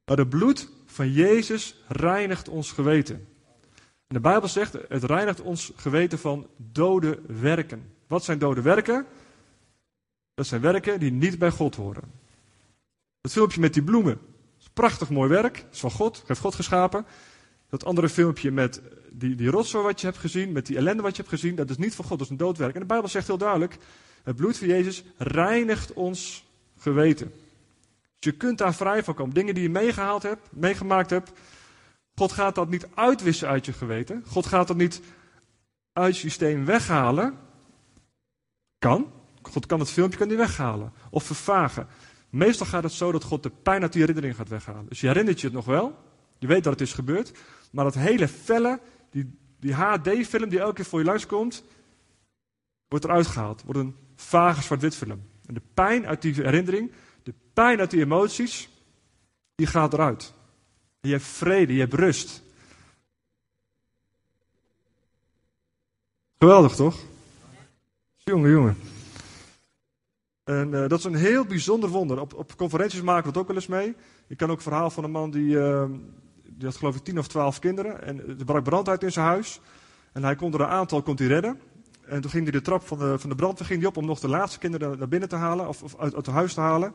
[0.05, 3.27] Maar de bloed van Jezus reinigt ons geweten.
[4.07, 7.91] En de Bijbel zegt, het reinigt ons geweten van dode werken.
[8.07, 9.05] Wat zijn dode werken?
[10.34, 12.04] Dat zijn werken die niet bij God horen.
[13.22, 14.19] Het filmpje met die bloemen.
[14.60, 15.65] is prachtig mooi werk.
[15.72, 16.24] is van God.
[16.28, 17.06] Heeft God geschapen.
[17.69, 20.52] Dat andere filmpje met die, die rotzooi wat je hebt gezien.
[20.52, 21.56] Met die ellende wat je hebt gezien.
[21.56, 22.17] Dat is niet van God.
[22.17, 22.74] Dat is een doodwerk.
[22.74, 23.78] En de Bijbel zegt heel duidelijk.
[24.24, 26.46] Het bloed van Jezus reinigt ons
[26.78, 27.34] geweten.
[28.19, 29.34] Dus je kunt daar vrij van komen.
[29.34, 31.32] Dingen die je meegehaald hebt, meegemaakt hebt.
[32.15, 34.24] God gaat dat niet uitwissen uit je geweten.
[34.28, 35.02] God gaat dat niet
[35.93, 37.38] uit je systeem weghalen.
[38.80, 39.12] Kan.
[39.47, 41.88] God kan het filmpje kan die weghalen of vervagen.
[42.29, 44.86] Meestal gaat het zo dat God de pijn uit die herinnering gaat weghalen.
[44.89, 45.97] Dus je herinnert je het nog wel.
[46.39, 47.32] Je weet dat het is gebeurd.
[47.71, 48.79] Maar dat hele felle,
[49.12, 51.63] die, die HD-film die elke keer voor je langskomt,
[52.88, 53.63] wordt eruit gehaald.
[53.63, 55.23] Wordt een vage zwart-wit film.
[55.45, 56.91] En de pijn uit die herinnering,
[57.23, 58.69] de pijn uit die emoties,
[59.56, 60.34] die gaat eruit.
[61.01, 62.41] je hebt vrede, je hebt rust.
[66.38, 66.99] Geweldig toch?
[68.17, 68.92] Jongen, jongen.
[70.43, 72.19] En eh, dat is een heel bijzonder wonder.
[72.19, 73.95] Op, op conferenties maken we het ook wel eens mee.
[74.27, 75.86] Ik ken ook een verhaal van een man die, uh,
[76.43, 78.03] die had geloof ik tien of twaalf kinderen.
[78.03, 79.62] En er brak brand uit in zijn huis.
[80.13, 81.60] En hij kon er een aantal kon hij redden.
[82.06, 84.06] En toen ging hij de trap van de, van de brandweer ging hij op om
[84.06, 85.67] nog de laatste kinderen naar binnen te halen.
[85.67, 86.93] Of, of uit, uit het huis te halen.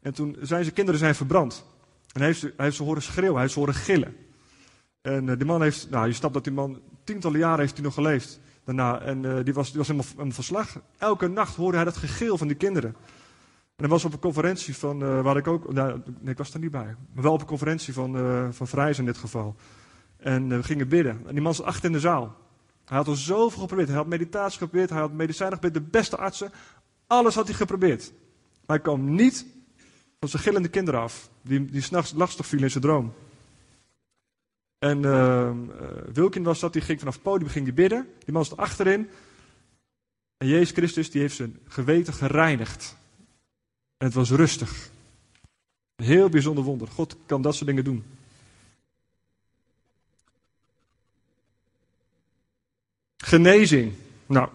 [0.00, 1.64] En toen zijn zijn kinderen zijn verbrand.
[2.12, 4.16] En hij heeft, hij heeft ze horen schreeuwen, hij heeft ze horen gillen.
[5.00, 7.84] En uh, die man heeft, nou je snapt dat die man tientallen jaren heeft hij
[7.84, 8.40] nog geleefd
[8.76, 10.80] En uh, die, was, was helemaal een verslag.
[10.98, 12.96] Elke nacht hoorde hij dat gegil van die kinderen.
[13.76, 16.54] En hij was op een conferentie van, uh, waar ik ook, nou, nee ik was
[16.54, 16.96] er niet bij.
[17.12, 19.54] Maar wel op een conferentie van, uh, van Vrijs in dit geval.
[20.16, 21.22] En we gingen bidden.
[21.26, 22.36] En die man zat achter in de zaal.
[22.84, 23.88] Hij had al zoveel geprobeerd.
[23.88, 26.50] Hij had meditatie geprobeerd, hij had medicijnen geprobeerd, de beste artsen.
[27.06, 28.12] Alles had hij geprobeerd.
[28.66, 29.46] Maar hij kwam niet
[30.20, 31.30] van zijn gillende kinderen af.
[31.42, 33.12] Die, die s'nachts lastig viel in zijn droom.
[34.78, 35.50] En uh,
[36.12, 38.08] Wilkin was dat, die ging vanaf het podium ging die bidden.
[38.24, 39.08] Die man stond achterin.
[40.36, 42.96] En Jezus Christus die heeft zijn geweten gereinigd.
[43.96, 44.90] En het was rustig.
[45.96, 46.88] Een heel bijzonder wonder.
[46.88, 48.04] God kan dat soort dingen doen.
[53.16, 53.92] Genezing.
[54.26, 54.48] Nou,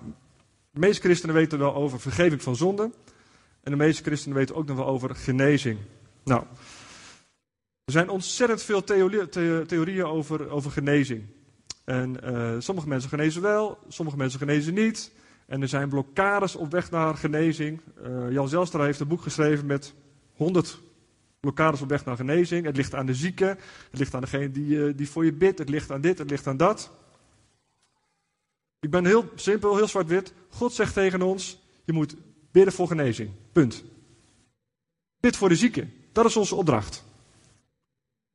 [0.71, 2.93] de meeste christenen weten wel over vergeving van zonden.
[3.63, 5.79] En de meeste christenen weten ook nog wel over genezing.
[6.23, 6.43] Nou,
[7.93, 11.23] zijn ontzettend veel theorie, the, theorieën over, over genezing.
[11.84, 15.12] En uh, sommige mensen genezen wel, sommige mensen genezen niet.
[15.45, 17.82] En er zijn blokkades op weg naar genezing.
[18.06, 19.93] Uh, Jan Zelstra heeft een boek geschreven met
[20.34, 20.79] 100
[21.39, 22.65] blokkades op weg naar genezing.
[22.65, 23.58] Het ligt aan de zieke,
[23.89, 26.29] het ligt aan degene die, uh, die voor je bidt, het ligt aan dit, het
[26.29, 26.91] ligt aan dat.
[28.79, 30.34] Ik ben heel simpel, heel zwart-wit.
[30.49, 32.15] God zegt tegen ons: je moet
[32.51, 33.29] bidden voor genezing.
[33.51, 33.84] Punt.
[35.19, 35.93] Bid voor de zieken.
[36.12, 37.03] Dat is onze opdracht.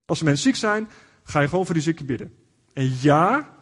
[0.08, 0.88] Als mensen ziek zijn,
[1.22, 2.34] ga je gewoon voor die zieken bidden.
[2.72, 3.54] En ja,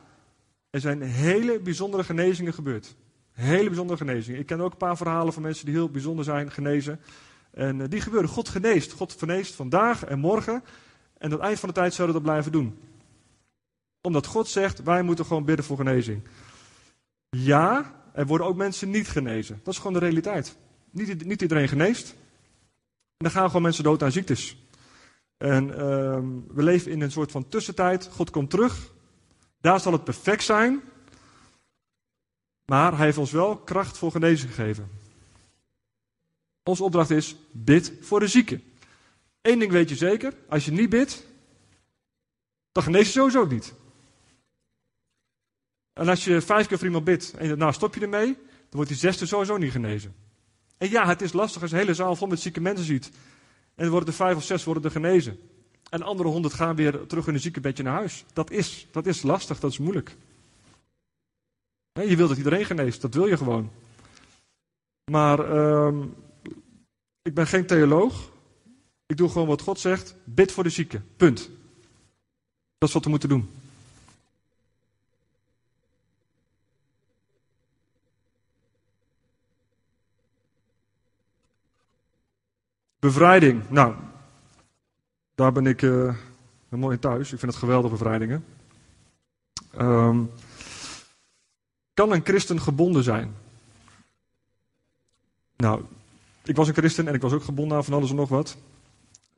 [0.71, 2.97] er zijn hele bijzondere genezingen gebeurd.
[3.33, 4.41] Hele bijzondere genezingen.
[4.41, 7.01] Ik ken ook een paar verhalen van mensen die heel bijzonder zijn genezen.
[7.51, 8.29] En uh, die gebeuren.
[8.29, 8.93] God geneest.
[8.93, 10.55] God geneest vandaag en morgen.
[10.55, 10.63] En
[11.19, 12.79] aan het eind van de tijd zouden we dat blijven doen.
[14.01, 16.23] Omdat God zegt, wij moeten gewoon bidden voor genezing.
[17.31, 19.61] Ja, er worden ook mensen niet genezen.
[19.63, 20.57] Dat is gewoon de realiteit.
[20.91, 22.11] Niet, niet iedereen geneest.
[22.11, 24.66] En dan gaan gewoon mensen dood aan ziektes.
[25.37, 25.75] En uh,
[26.55, 28.09] we leven in een soort van tussentijd.
[28.13, 28.93] God komt terug.
[29.61, 30.81] Daar zal het perfect zijn.
[32.65, 34.91] Maar hij heeft ons wel kracht voor genezing gegeven.
[36.63, 38.63] Onze opdracht is: bid voor de zieken.
[39.43, 41.27] Eén ding weet je zeker: als je niet bidt,
[42.73, 43.75] dan genees je sowieso niet.
[45.93, 48.89] En als je vijf keer voor iemand bidt en daarna stop je ermee, dan wordt
[48.89, 50.15] die zesde sowieso niet genezen.
[50.77, 53.11] En ja, het is lastig als je een hele zaal vol met zieke mensen ziet.
[53.77, 55.39] En worden er vijf of zes worden er genezen.
[55.91, 58.25] En andere honderd gaan weer terug in een ziekenbedje naar huis.
[58.33, 60.17] Dat is, dat is lastig, dat is moeilijk.
[61.93, 63.71] Je wilt dat iedereen geneest, dat wil je gewoon.
[65.11, 65.95] Maar uh,
[67.23, 68.31] ik ben geen theoloog.
[69.07, 70.15] Ik doe gewoon wat God zegt.
[70.25, 71.05] Bid voor de zieken.
[71.17, 71.51] Punt.
[72.79, 73.51] Dat is wat we moeten doen.
[83.07, 83.63] Bevrijding.
[83.69, 83.95] Nou,
[85.35, 86.15] daar ben ik uh,
[86.69, 87.33] mooi in thuis.
[87.33, 88.45] Ik vind het geweldig, bevrijdingen.
[89.81, 90.31] Um,
[91.95, 93.35] kan een christen gebonden zijn?
[95.57, 95.83] Nou,
[96.45, 98.57] ik was een christen en ik was ook gebonden aan van alles en nog wat.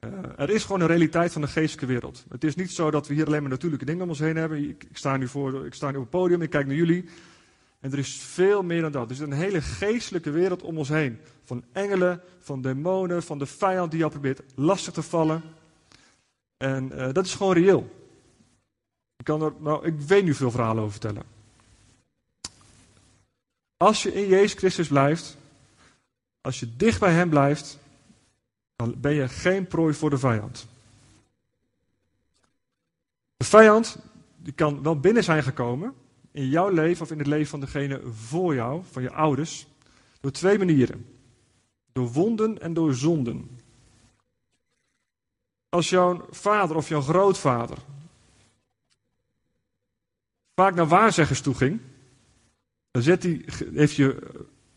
[0.01, 2.25] Uh, er is gewoon een realiteit van de geestelijke wereld.
[2.29, 4.69] Het is niet zo dat we hier alleen maar natuurlijke dingen om ons heen hebben.
[4.69, 7.09] Ik, ik sta nu voor, ik sta nu op het podium, ik kijk naar jullie.
[7.81, 9.05] En er is veel meer dan dat.
[9.05, 11.19] Er is een hele geestelijke wereld om ons heen.
[11.45, 15.43] Van engelen, van demonen, van de vijand die jou probeert lastig te vallen.
[16.57, 17.97] En uh, dat is gewoon reëel.
[19.17, 21.23] Ik, kan er, nou, ik weet nu veel verhalen over vertellen.
[23.77, 25.37] Als je in Jezus Christus blijft,
[26.41, 27.79] als je dicht bij Hem blijft,
[28.77, 30.67] dan ben je geen prooi voor de vijand.
[33.37, 33.99] De vijand
[34.37, 35.95] die kan wel binnen zijn gekomen,
[36.31, 39.67] in jouw leven of in het leven van degene voor jou, van je ouders,
[40.21, 41.07] door twee manieren.
[41.93, 43.61] Door wonden en door zonden.
[45.69, 47.79] Als jouw vader of jouw grootvader
[50.55, 51.81] vaak naar waarzeggers toe ging,
[52.91, 54.31] dan zet die, heeft, je,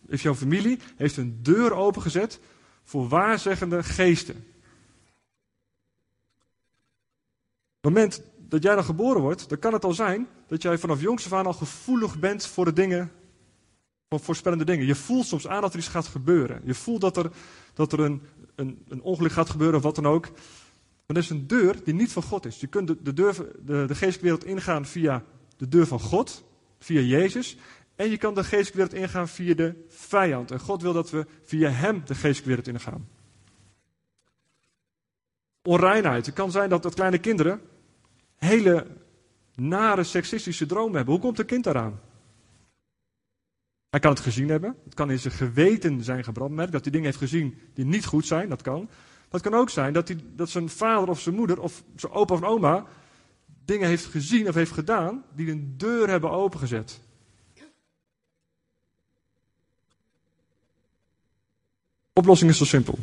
[0.08, 2.40] heeft jouw familie heeft een deur opengezet
[2.84, 4.36] voor waarzeggende geesten.
[7.82, 10.78] Op het moment dat jij dan geboren wordt, dan kan het al zijn dat jij
[10.78, 13.12] vanaf jongs af aan al gevoelig bent voor de dingen,
[14.10, 14.86] voor voorspellende dingen.
[14.86, 16.62] Je voelt soms aan dat er iets gaat gebeuren.
[16.64, 17.32] Je voelt dat er,
[17.74, 18.22] dat er een,
[18.56, 20.30] een, een ongeluk gaat gebeuren of wat dan ook.
[21.06, 22.60] Maar dat is een deur die niet van God is.
[22.60, 25.24] Je kunt de, de, deur, de, de geestelijke wereld ingaan via
[25.58, 26.44] de deur van God,
[26.80, 27.58] via Jezus.
[27.96, 30.52] En je kan de geestelijke wereld ingaan via de vijand.
[30.52, 33.08] En God wil dat we via hem de geestelijke wereld ingaan.
[35.64, 36.26] Onreinheid.
[36.26, 37.62] Het kan zijn dat, dat kleine kinderen
[38.46, 38.88] hele
[39.56, 41.14] nare seksistische dromen hebben.
[41.14, 42.00] Hoe komt een kind daaraan?
[43.90, 44.76] Hij kan het gezien hebben.
[44.84, 46.72] Het kan in zijn geweten zijn gebrandmerkt.
[46.72, 48.50] Dat hij dingen heeft gezien die niet goed zijn.
[48.50, 48.80] Dat kan.
[48.80, 52.12] Maar het kan ook zijn dat, hij, dat zijn vader of zijn moeder of zijn
[52.12, 52.86] opa of oma
[53.66, 57.00] dingen heeft gezien of heeft gedaan die een deur hebben opengezet.
[62.14, 63.00] Oplossing is zo simpel.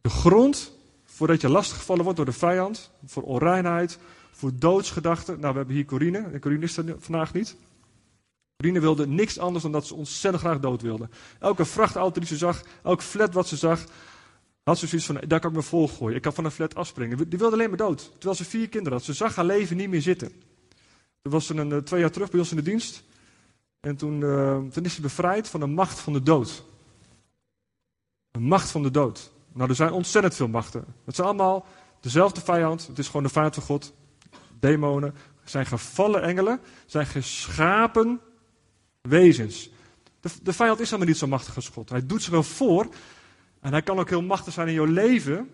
[0.00, 0.72] De grond
[1.20, 3.98] voordat je lastiggevallen wordt door de vijand, voor onreinheid,
[4.32, 5.40] voor doodsgedachten.
[5.40, 7.56] Nou, we hebben hier Corine, en Corine is er vandaag niet.
[8.56, 11.08] Corine wilde niks anders dan dat ze ontzettend graag dood wilde.
[11.38, 13.84] Elke vrachtauto die ze zag, elk flat wat ze zag,
[14.62, 16.16] had ze zoiets van, daar kan ik me volgooien.
[16.16, 17.28] Ik kan van een flat afspringen.
[17.28, 18.10] Die wilde alleen maar dood.
[18.12, 19.06] Terwijl ze vier kinderen had.
[19.06, 20.28] Ze zag haar leven niet meer zitten.
[21.22, 23.02] Toen was ze een, eh, twee jaar terug bij ons in de dienst.
[23.80, 26.64] En toen, uh, toen is ze bevrijd van de macht van de dood.
[28.30, 29.30] Een macht van de dood.
[29.52, 30.84] Nou, er zijn ontzettend veel machten.
[31.04, 31.66] Het zijn allemaal
[32.00, 32.86] dezelfde vijand.
[32.86, 33.92] Het is gewoon de vijand van God.
[34.60, 35.14] Demonen.
[35.44, 36.60] zijn gevallen engelen.
[36.86, 38.20] zijn geschapen
[39.00, 39.70] wezens.
[40.20, 41.88] De, de vijand is helemaal niet zo machtig als God.
[41.88, 42.88] Hij doet zich wel voor.
[43.60, 45.50] En hij kan ook heel machtig zijn in jouw leven.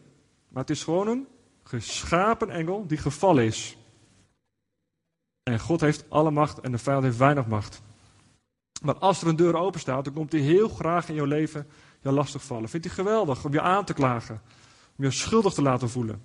[0.49, 1.27] Maar het is gewoon een
[1.63, 3.77] geschapen engel die gevallen is.
[5.43, 7.83] En God heeft alle macht en de vijand heeft weinig macht.
[8.83, 11.67] Maar als er een deur open staat, dan komt hij heel graag in jouw leven
[12.01, 12.69] jou lastigvallen.
[12.69, 14.43] Vindt hij geweldig om je aan te klagen.
[14.97, 16.23] Om je schuldig te laten voelen.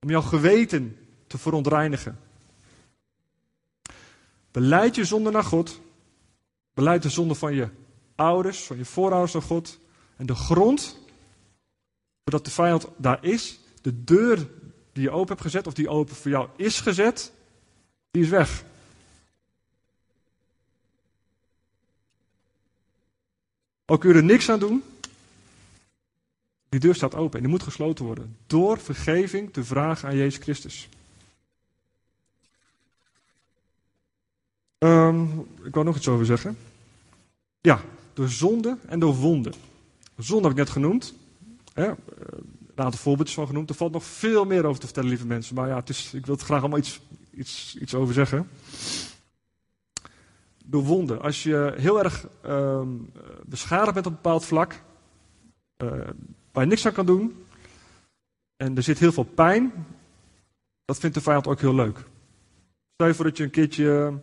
[0.00, 2.18] Om jouw geweten te verontreinigen.
[4.50, 5.80] Beleid je zonde naar God.
[6.74, 7.68] Beleid de zonde van je
[8.14, 9.78] ouders, van je voorouders naar God.
[10.16, 10.98] En de grond,
[12.24, 14.48] zodat de vijand daar is, de deur
[14.92, 17.32] die je open hebt gezet, of die open voor jou is gezet,
[18.10, 18.64] die is weg.
[23.90, 24.82] Ook kun je er niks aan doen.
[26.68, 28.36] Die deur staat open en die moet gesloten worden.
[28.46, 30.88] Door vergeving te vragen aan Jezus Christus.
[34.78, 36.56] Um, ik wou nog iets over zeggen.
[37.60, 37.80] Ja,
[38.12, 39.52] door zonde en door wonden.
[40.18, 41.14] Zonde heb ik net genoemd.
[41.72, 41.88] Hè?
[41.88, 41.96] Een
[42.74, 43.70] aantal voorbeeldjes van genoemd.
[43.70, 45.54] Er valt nog veel meer over te vertellen, lieve mensen.
[45.54, 47.00] Maar ja, het is, ik wil er graag allemaal iets,
[47.30, 48.48] iets, iets over zeggen
[50.70, 51.20] door wonden.
[51.20, 52.82] Als je heel erg uh,
[53.46, 54.72] beschadigd bent op een bepaald vlak,
[55.82, 55.90] uh,
[56.52, 57.44] waar je niks aan kan doen,
[58.56, 59.72] en er zit heel veel pijn,
[60.84, 61.98] dat vindt de vijand ook heel leuk.
[62.92, 64.20] Stel je voor dat je een keertje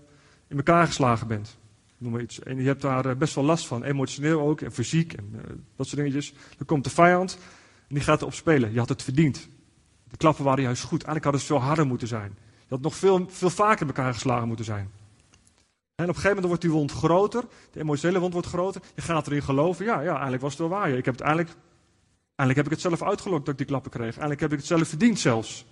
[0.47, 1.57] in elkaar geslagen bent,
[1.97, 4.71] noem maar iets, en je hebt daar eh, best wel last van, emotioneel ook, en
[4.71, 5.41] fysiek, en uh,
[5.75, 6.33] dat soort dingetjes.
[6.57, 7.37] Dan komt de vijand,
[7.87, 8.71] en die gaat erop spelen.
[8.71, 9.49] Je had het verdiend.
[10.09, 11.03] De klappen waren juist goed.
[11.03, 12.37] Eigenlijk hadden ze veel harder moeten zijn.
[12.39, 14.91] Je had nog veel, veel vaker in elkaar geslagen moeten zijn.
[15.97, 18.81] En op een gegeven moment wordt die wond groter, de emotionele wond wordt groter.
[18.95, 20.89] Je gaat erin geloven, ja, ja eigenlijk was het wel waar.
[20.89, 21.57] Ik heb het eigenlijk,
[22.35, 24.09] eigenlijk heb ik het zelf uitgelokt dat ik die klappen kreeg.
[24.09, 25.65] Eigenlijk heb ik het zelf verdiend zelfs.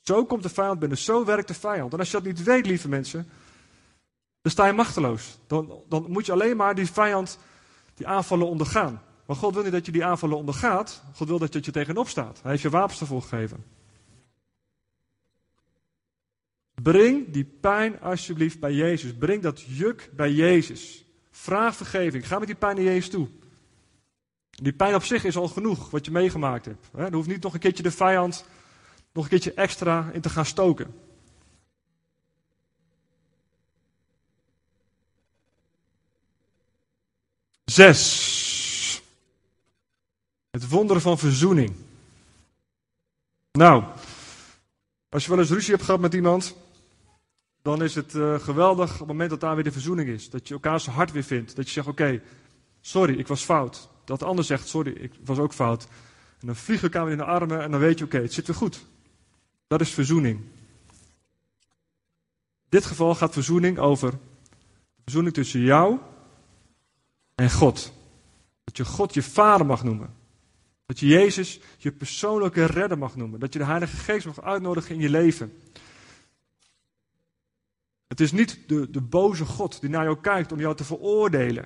[0.00, 1.92] Zo komt de vijand binnen, zo werkt de vijand.
[1.92, 3.28] En als je dat niet weet, lieve mensen,
[4.40, 5.38] dan sta je machteloos.
[5.46, 7.38] Dan, dan moet je alleen maar die vijand,
[7.94, 9.02] die aanvallen ondergaan.
[9.26, 11.02] Maar God wil niet dat je die aanvallen ondergaat.
[11.14, 12.38] God wil dat je, tegenop staat.
[12.42, 13.64] Hij heeft je wapens ervoor gegeven.
[16.82, 19.14] Breng die pijn alsjeblieft bij Jezus.
[19.14, 21.04] Breng dat juk bij Jezus.
[21.30, 22.26] Vraag vergeving.
[22.26, 23.28] Ga met die pijn naar Jezus toe.
[24.50, 26.86] Die pijn op zich is al genoeg wat je meegemaakt hebt.
[26.96, 28.44] Er hoeft niet nog een keertje de vijand
[29.12, 30.94] nog een keertje extra in te gaan stoken.
[37.64, 39.02] Zes.
[40.50, 41.74] Het wonderen van verzoening.
[43.52, 43.84] Nou,
[45.08, 46.56] als je wel eens ruzie hebt gehad met iemand,
[47.62, 50.30] dan is het uh, geweldig op het moment dat daar weer de verzoening is.
[50.30, 51.56] Dat je elkaar zo hart weer vindt.
[51.56, 52.20] Dat je zegt, oké,
[52.80, 53.88] sorry, ik was fout.
[54.04, 55.86] Dat de ander zegt, sorry, ik was ook fout.
[56.40, 58.46] En dan vliegen elkaar weer in de armen en dan weet je, oké, het zit
[58.46, 58.84] weer goed.
[59.66, 60.38] Dat is verzoening.
[60.38, 65.98] In dit geval gaat verzoening over de verzoening tussen jou
[67.34, 67.92] en God.
[68.64, 70.14] Dat je God je vader mag noemen.
[70.86, 73.40] Dat je Jezus je persoonlijke redder mag noemen.
[73.40, 75.52] Dat je de Heilige Geest mag uitnodigen in je leven.
[78.08, 81.64] Het is niet de, de boze God die naar jou kijkt om jou te veroordelen.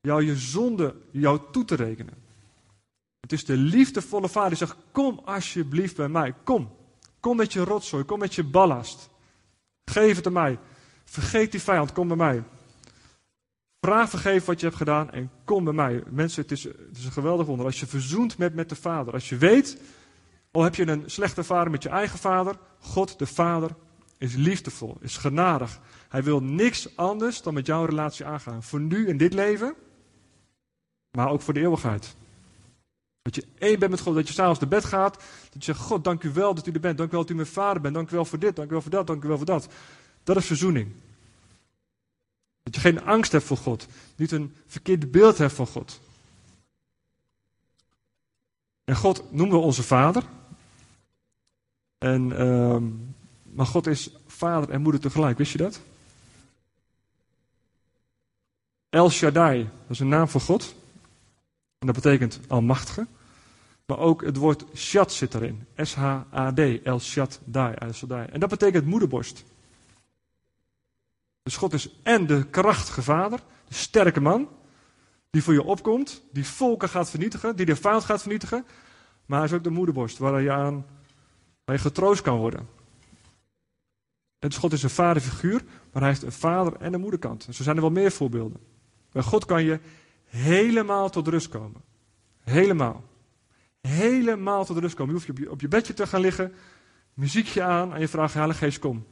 [0.00, 2.14] Jou je zonde jou toe te rekenen.
[3.20, 6.34] Het is de liefdevolle vader die zegt, kom alsjeblieft bij mij.
[6.44, 6.70] Kom.
[7.20, 9.10] Kom met je rotzooi, kom met je ballast.
[9.84, 10.58] Geef het aan mij.
[11.04, 12.42] Vergeet die vijand, kom bij mij.
[13.80, 16.02] Vraag vergeven wat je hebt gedaan en kom bij mij.
[16.10, 17.66] Mensen, het is, het is een geweldig wonder.
[17.66, 19.12] Als je verzoent met, met de Vader.
[19.12, 19.78] Als je weet,
[20.50, 23.70] al heb je een slechte vader met je eigen vader, God de Vader
[24.24, 25.80] is liefdevol, is genadig.
[26.08, 28.62] Hij wil niks anders dan met jouw relatie aangaan.
[28.62, 29.74] Voor nu in dit leven,
[31.10, 32.16] maar ook voor de eeuwigheid.
[33.22, 35.14] Dat je één bent met God, dat je s'avonds naar bed gaat.
[35.14, 36.98] Dat je zegt, God, dank u wel dat u er bent.
[36.98, 37.94] Dank u wel dat u mijn vader bent.
[37.94, 39.68] Dank u wel voor dit, dank u wel voor dat, dank u wel voor dat.
[40.22, 40.92] Dat is verzoening.
[42.62, 43.86] Dat je geen angst hebt voor God.
[44.16, 46.00] Niet een verkeerd beeld hebt van God.
[48.84, 50.22] En God noemen we onze vader.
[51.98, 52.76] En, uh,
[53.54, 55.80] maar God is vader en moeder tegelijk, wist je dat?
[58.88, 60.74] El Shaddai, dat is een naam voor God.
[61.78, 63.06] En dat betekent almachtige.
[63.86, 65.66] Maar ook het woord Shad zit erin.
[65.76, 68.26] S-H-A-D, El Shaddai, El Shaddai.
[68.26, 69.44] En dat betekent moederborst.
[71.42, 74.48] Dus God is en de krachtige vader, de sterke man,
[75.30, 78.66] die voor je opkomt, die volken gaat vernietigen, die de fout gaat vernietigen.
[79.26, 80.86] Maar hij is ook de moederborst waar je aan
[81.64, 82.68] waar je getroost kan worden.
[84.48, 87.46] Dus God is een vaderfiguur, maar hij heeft een vader- en een moederkant.
[87.50, 88.60] Zo zijn er wel meer voorbeelden.
[89.12, 89.78] Bij God kan je
[90.24, 91.80] helemaal tot rust komen.
[92.42, 93.04] Helemaal.
[93.80, 95.14] Helemaal tot rust komen.
[95.14, 96.54] Je hoeft op je, op je bedje te gaan liggen,
[97.14, 99.06] muziekje aan en je vraagt, Heilige Geest, kom.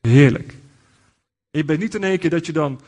[0.00, 0.54] Heerlijk.
[1.50, 2.80] je bent niet in één keer dat je dan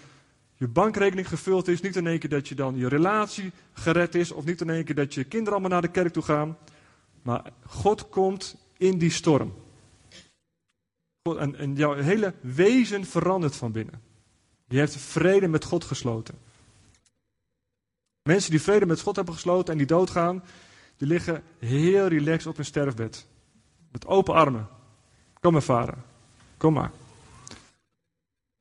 [0.56, 4.32] je bankrekening gevuld is, niet in één keer dat je dan je relatie gered is,
[4.32, 6.56] of niet in één keer dat je kinderen allemaal naar de kerk toe gaan.
[7.26, 9.54] Maar God komt in die storm.
[11.38, 14.00] En, jouw hele wezen verandert van binnen.
[14.68, 16.34] Je hebt vrede met God gesloten.
[18.22, 20.44] Mensen die vrede met God hebben gesloten en die doodgaan,
[20.96, 23.26] die liggen heel relaxed op hun sterfbed.
[23.92, 24.68] Met open armen.
[25.40, 25.94] Kom maar, vader.
[26.56, 26.90] Kom maar.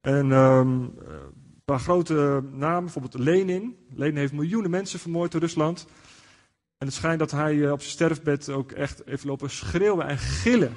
[0.01, 3.78] En um, een paar grote namen, bijvoorbeeld Lenin.
[3.93, 5.88] Lenin heeft miljoenen mensen vermoord in Rusland.
[6.86, 10.17] En het schijnt dat hij eh, op zijn sterfbed ook echt heeft lopen schreeuwen en
[10.17, 10.75] gillen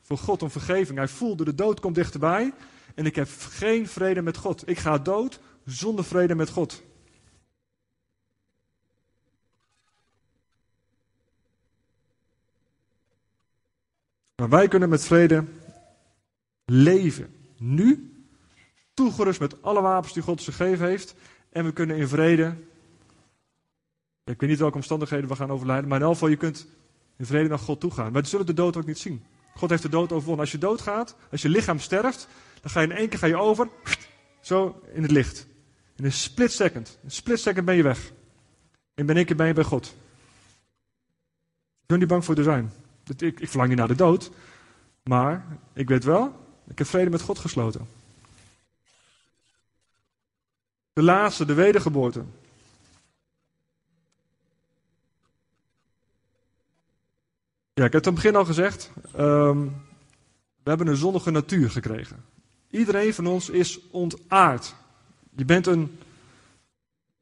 [0.00, 0.98] voor God om vergeving.
[0.98, 2.52] Hij voelde de dood komt dichterbij
[2.94, 4.68] en ik heb geen vrede met God.
[4.68, 6.82] Ik ga dood zonder vrede met God.
[14.36, 15.44] Maar wij kunnen met vrede
[16.64, 17.34] leven.
[17.58, 18.14] Nu
[18.94, 21.14] toegerust met alle wapens die God ons gegeven heeft.
[21.50, 22.56] En we kunnen in vrede.
[24.24, 26.66] Ik weet niet welke omstandigheden we gaan overlijden, maar in elk geval, je kunt
[27.16, 28.12] in vrede naar God toe gaan.
[28.12, 29.24] We zullen de dood ook niet zien.
[29.54, 30.40] God heeft de dood overwonnen.
[30.40, 32.28] Als je doodgaat, als je lichaam sterft,
[32.60, 33.68] dan ga je in één keer ga je over,
[34.40, 35.46] zo in het licht.
[35.96, 36.98] In een split second.
[37.04, 38.12] Een split second ben je weg.
[38.94, 39.86] En ben keer ben je bij God.
[41.80, 42.72] Ik ben niet bang voor te zijn.
[43.16, 44.30] Ik, ik verlang niet naar de dood.
[45.02, 46.34] Maar ik weet wel,
[46.68, 47.88] ik heb vrede met God gesloten.
[50.92, 52.24] De laatste, de wedergeboorte.
[57.82, 58.90] Ja, ik heb het aan het begin al gezegd.
[59.18, 59.64] Um,
[60.62, 62.24] we hebben een zonnige natuur gekregen.
[62.70, 64.74] Iedereen van ons is ontaard.
[65.36, 65.98] Je bent een,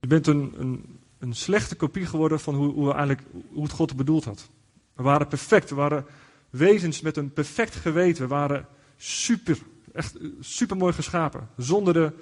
[0.01, 3.73] je bent een, een, een slechte kopie geworden van hoe, hoe, we eigenlijk, hoe het
[3.73, 4.49] God bedoeld had.
[4.93, 5.71] We waren perfect.
[5.71, 6.05] We waren
[6.51, 8.23] wezens met een perfect geweten.
[8.23, 9.59] We waren super,
[9.93, 11.49] echt super mooi geschapen.
[11.57, 12.13] Zonder de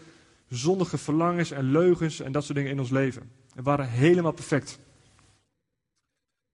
[0.49, 3.31] zondige verlangens en leugens en dat soort dingen in ons leven.
[3.55, 4.79] We waren helemaal perfect.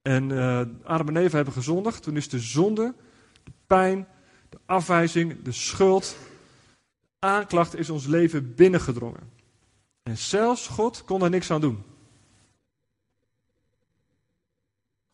[0.05, 2.03] En uh, Adam en Eva hebben gezondigd.
[2.03, 2.95] Toen is de zonde,
[3.45, 4.07] de pijn,
[4.49, 6.17] de afwijzing, de schuld,
[7.19, 9.31] de aanklacht is ons leven binnengedrongen.
[10.03, 11.83] En zelfs God kon er niks aan doen.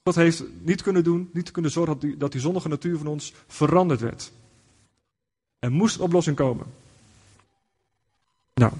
[0.02, 3.06] God heeft niet kunnen doen, niet kunnen zorgen dat die, dat die zondige natuur van
[3.06, 4.32] ons veranderd werd.
[5.58, 6.66] Er moest een oplossing komen.
[8.54, 8.72] Nou,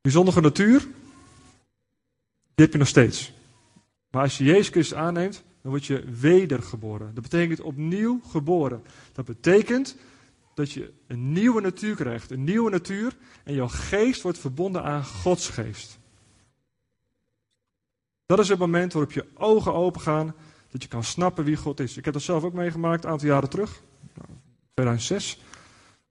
[0.00, 0.80] die zondige natuur,
[2.54, 3.32] die heb je nog steeds.
[4.14, 7.14] Maar als je Jezus Christus aanneemt, dan word je wedergeboren.
[7.14, 8.82] Dat betekent opnieuw geboren.
[9.12, 9.96] Dat betekent
[10.54, 12.30] dat je een nieuwe natuur krijgt.
[12.30, 15.98] Een nieuwe natuur en jouw geest wordt verbonden aan Gods geest.
[18.26, 20.34] Dat is het moment waarop je ogen open gaan,
[20.70, 21.96] dat je kan snappen wie God is.
[21.96, 23.82] Ik heb dat zelf ook meegemaakt, een aantal jaren terug,
[24.74, 25.40] 2006.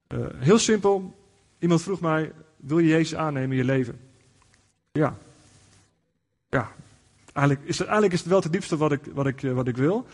[0.07, 1.15] Uh, eh, heel simpel,
[1.59, 3.99] iemand vroeg mij, wil je Jezus aannemen in je leven?
[4.91, 5.17] Ja.
[6.49, 6.71] Ja.
[7.33, 9.77] Eigenlijk is het, eigenlijk is het wel het diepste wat ik, wat ik, wat ik
[9.77, 10.05] wil.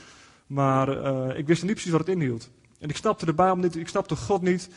[0.47, 2.49] Maar uh, ik wist niet precies wat het inhield.
[2.79, 4.69] En ik snapte de Bijbel niet, ik snapte God niet.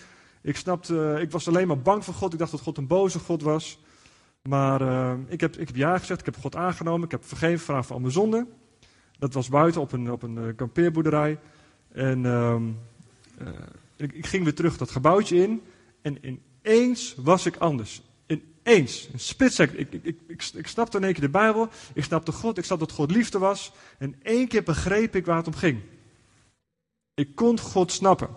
[0.43, 2.33] Ik, snapte, ik was alleen maar bang voor God.
[2.33, 3.79] Ik dacht dat God een boze God was.
[4.43, 4.81] Maar
[5.29, 7.05] ik, heb, ik heb ja gezegd, ik heb God aangenomen.
[7.05, 8.49] Ik heb vergeven vraag al mijn zonden.
[9.19, 11.39] Dat was buiten op een, op een kampeerboerderij.
[11.93, 12.57] En uh,
[13.97, 15.63] ik, ging weer terug dat gebouwtje in.
[16.03, 18.03] En in ineens was ik anders.
[18.65, 19.79] Ineens, een second.
[19.79, 22.87] Ik, ik, ik, ik, snapte in één keer de Bijbel, ik snapte God, ik snapte
[22.87, 23.73] dat God liefde was.
[23.99, 25.81] En één keer begreep ik waar het om ging.
[27.15, 28.29] Ik kon God snappen.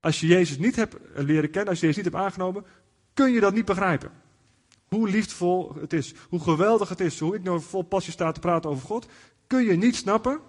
[0.00, 2.64] Als je Jezus niet hebt leren kennen, als je Jezus niet hebt aangenomen,
[3.14, 4.10] kun je dat niet begrijpen.
[4.88, 8.40] Hoe liefdevol het is, hoe geweldig het is, hoe ik nou vol passie sta te
[8.40, 9.06] praten over God,
[9.46, 10.40] kun je niet snappen.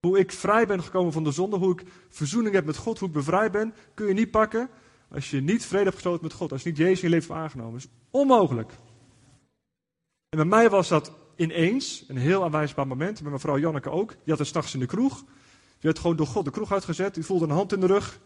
[0.00, 3.08] Hoe ik vrij ben gekomen van de zonde, hoe ik verzoening heb met God, hoe
[3.08, 4.70] ik bevrijd ben, kun je niet pakken
[5.08, 7.34] als je niet vrede hebt gesloten met God, als je niet Jezus in je leven
[7.34, 7.78] hebt aangenomen.
[7.78, 8.72] Is onmogelijk.
[10.28, 14.08] En bij mij was dat ineens, een heel aanwijsbaar moment, met mevrouw Janneke ook.
[14.08, 15.14] Die had het s'nachts in de kroeg.
[15.18, 15.24] Die
[15.80, 17.14] werd gewoon door God de kroeg uitgezet.
[17.14, 18.20] Die voelde een hand in de rug.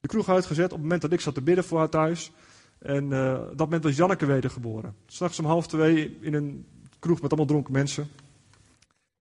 [0.00, 2.32] De kroeg uitgezet op het moment dat ik zat te bidden voor haar thuis.
[2.78, 4.96] En uh, dat moment was Janneke wedergeboren.
[5.06, 6.66] S'nachts om half twee in een
[6.98, 8.08] kroeg met allemaal dronken mensen.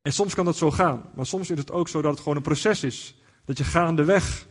[0.02, 1.10] En soms kan dat zo gaan.
[1.16, 3.22] Maar soms is het ook zo dat het gewoon een proces is.
[3.46, 4.48] Dat je gaandeweg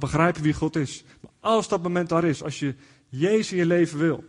[0.00, 1.04] gaat begrijpen wie God is.
[1.20, 2.74] Maar als dat moment daar is, als je
[3.08, 4.24] Jezus in je leven wil.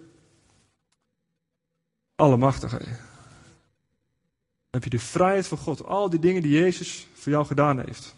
[2.15, 2.77] Allemachtige.
[2.77, 2.87] Dan
[4.69, 5.85] heb je de vrijheid van God.
[5.85, 8.15] Al die dingen die Jezus voor jou gedaan heeft.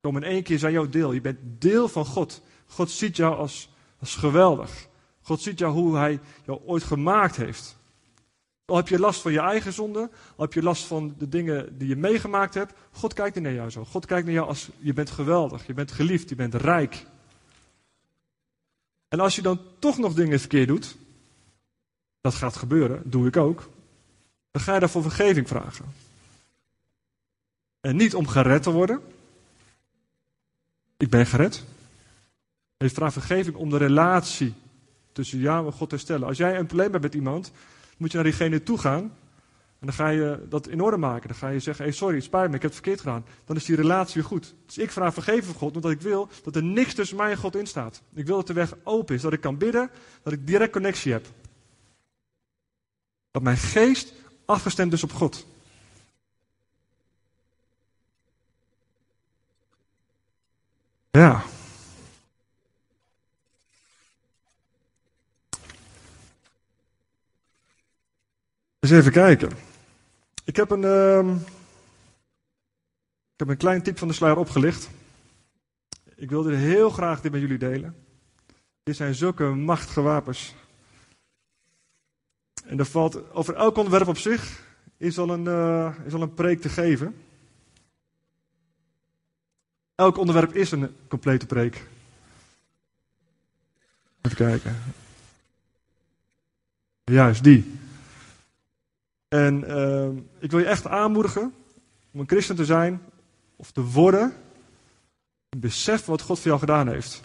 [0.00, 1.12] Komen in één keer zijn jouw deel.
[1.12, 2.42] Je bent deel van God.
[2.66, 4.88] God ziet jou als, als geweldig.
[5.20, 7.76] God ziet jou hoe hij jou ooit gemaakt heeft.
[8.72, 11.78] Al heb je last van je eigen zonde, al heb je last van de dingen
[11.78, 13.84] die je meegemaakt hebt, God kijkt niet naar jou zo.
[13.84, 17.06] God kijkt naar jou als je bent geweldig, je bent geliefd, je bent rijk.
[19.08, 20.96] En als je dan toch nog dingen verkeerd doet,
[22.20, 23.70] dat gaat gebeuren, doe ik ook,
[24.50, 25.84] dan ga je daarvoor vergeving vragen.
[27.80, 29.02] En niet om gered te worden.
[30.96, 31.64] Ik ben gered.
[32.76, 34.54] Je vraagt vergeving om de relatie
[35.12, 36.28] tussen jou en God te herstellen.
[36.28, 37.52] Als jij een probleem hebt met iemand,
[38.02, 39.02] moet je naar diegene toe gaan.
[39.78, 41.28] En dan ga je dat in orde maken.
[41.28, 43.24] Dan ga je zeggen, hey, sorry, het spijt me, ik heb het verkeerd gedaan.
[43.44, 44.54] Dan is die relatie weer goed.
[44.66, 47.36] Dus ik vraag vergeven van God, omdat ik wil dat er niks tussen mij en
[47.36, 48.02] God in staat.
[48.14, 49.90] Ik wil dat de weg open is, dat ik kan bidden,
[50.22, 51.26] dat ik direct connectie heb.
[53.30, 54.12] Dat mijn geest
[54.44, 55.46] afgestemd is op God.
[61.10, 61.42] Ja.
[68.82, 69.50] Eens even kijken.
[70.44, 71.36] Ik heb een, uh,
[73.32, 74.90] ik heb een klein tip van de sluier opgelicht.
[76.14, 77.96] Ik wilde heel graag dit met jullie delen.
[78.82, 80.54] Dit zijn zulke machtige wapens.
[82.64, 84.64] En er valt over elk onderwerp op zich
[84.96, 87.16] is al een, uh, is al een preek te geven.
[89.94, 91.86] Elk onderwerp is een complete preek.
[94.22, 94.82] Even kijken.
[97.04, 97.80] Juist, die.
[99.32, 100.08] En uh,
[100.38, 101.54] ik wil je echt aanmoedigen
[102.12, 103.02] om een christen te zijn
[103.56, 104.34] of te worden.
[105.56, 107.22] Besef wat God voor jou gedaan heeft.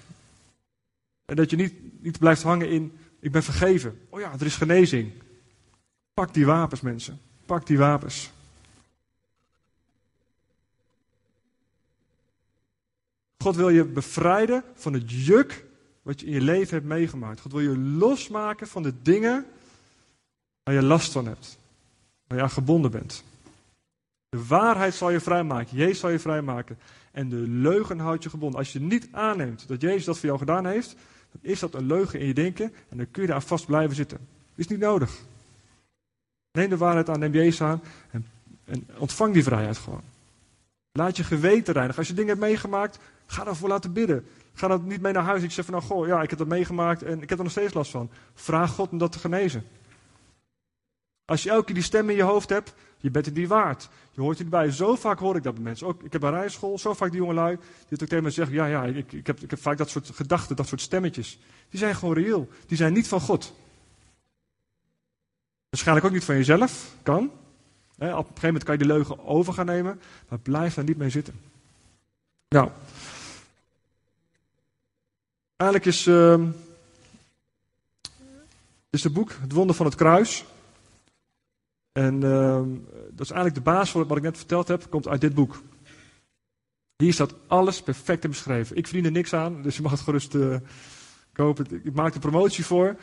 [1.25, 3.99] En dat je niet, niet blijft hangen in, ik ben vergeven.
[4.09, 5.11] Oh ja, er is genezing.
[6.13, 7.19] Pak die wapens mensen.
[7.45, 8.31] Pak die wapens.
[13.37, 15.65] God wil je bevrijden van het juk
[16.01, 17.41] wat je in je leven hebt meegemaakt.
[17.41, 19.45] God wil je losmaken van de dingen
[20.63, 21.56] waar je last van hebt
[22.27, 23.23] waar je gebonden bent.
[24.29, 25.77] De waarheid zal je vrijmaken.
[25.77, 26.77] Jezus zal je vrijmaken.
[27.11, 28.59] En de leugen houdt je gebonden.
[28.59, 30.95] Als je niet aanneemt dat Jezus dat voor jou gedaan heeft,
[31.31, 33.95] dan is dat een leugen in je denken en dan kun je daar vast blijven
[33.95, 34.17] zitten.
[34.55, 35.11] Is niet nodig.
[36.51, 38.25] Neem de waarheid aan, neem Jezus aan en,
[38.65, 40.01] en ontvang die vrijheid gewoon.
[40.91, 41.99] Laat je geweten reinigen.
[41.99, 44.25] Als je dingen hebt meegemaakt, ga daarvoor laten bidden.
[44.53, 45.43] Ga dat niet mee naar huis.
[45.43, 47.53] Ik zeg van, nou goh, ja, ik heb dat meegemaakt en ik heb er nog
[47.53, 48.09] steeds last van.
[48.33, 49.63] Vraag God om dat te genezen.
[51.27, 53.89] Als je elke keer die stem in je hoofd hebt, je bent het niet waard.
[54.11, 54.71] Je hoort erbij.
[54.71, 55.87] Zo vaak hoor ik dat bij mensen.
[55.87, 58.55] Ook, ik heb bij rijschool zo vaak die jongelui die het ook tegen me zeggen.
[58.55, 61.39] Ja, ja, ik, ik, heb, ik heb vaak dat soort gedachten, dat soort stemmetjes.
[61.69, 62.49] Die zijn gewoon reëel.
[62.67, 63.53] Die zijn niet van God.
[65.69, 66.95] Waarschijnlijk ook niet van jezelf.
[67.03, 67.23] Kan.
[67.23, 67.31] op
[67.99, 70.01] een gegeven moment kan je die leugen over gaan nemen.
[70.27, 71.39] Maar blijf daar niet mee zitten.
[72.47, 72.69] Nou.
[75.55, 76.43] Eigenlijk is, uh,
[78.89, 80.45] is het boek Het Wonder van het Kruis.
[81.97, 82.61] En uh,
[83.11, 85.61] dat is eigenlijk de basis van wat ik net verteld heb, komt uit dit boek.
[86.95, 88.75] Hier staat alles perfect in beschreven.
[88.75, 90.55] Ik verdien er niks aan, dus je mag het gerust uh,
[91.33, 91.65] kopen.
[91.83, 92.95] Ik maak er promotie voor,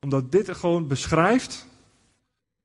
[0.00, 1.66] omdat dit gewoon beschrijft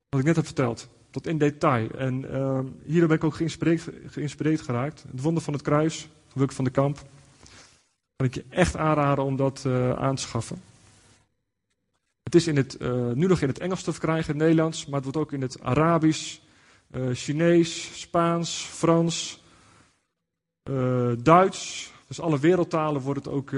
[0.10, 0.90] wat ik net heb verteld.
[1.10, 1.90] Tot in detail.
[1.90, 5.06] En uh, hierdoor ben ik ook geïnspireerd, geraakt.
[5.12, 6.98] Het wonder van het kruis, geluk van de kamp.
[8.16, 10.73] Kan ik je echt aanraden om dat uh, aan te schaffen.
[12.24, 14.86] Het is in het, uh, nu nog in het Engels te verkrijgen, in het Nederlands,
[14.86, 16.38] maar het wordt ook in het Arabisch,
[16.92, 19.44] uh, Chinees, Spaans, Frans,
[20.70, 21.92] uh, Duits.
[22.08, 23.52] Dus alle wereldtalen wordt het ook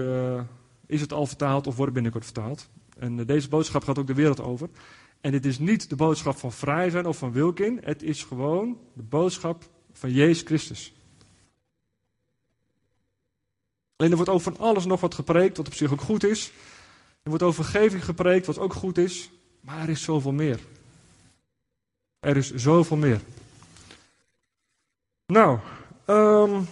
[0.85, 2.69] is het al vertaald of wordt binnenkort vertaald.
[2.97, 4.69] En eh, deze boodschap gaat ook de wereld over.
[5.21, 7.79] En dit is niet de boodschap van vrij zijn of van Wilkin.
[7.83, 10.93] Het is gewoon de boodschap van Jezus Christus.
[13.95, 16.51] Alleen er wordt over van alles nog wat gepreekt, wat op zich ook goed is.
[17.25, 19.29] Er wordt over vergeving gepreekt, wat ook goed is.
[19.61, 20.59] Maar er is zoveel meer.
[22.19, 23.21] Er is zoveel meer.
[25.25, 25.59] Nou,
[26.07, 26.67] um,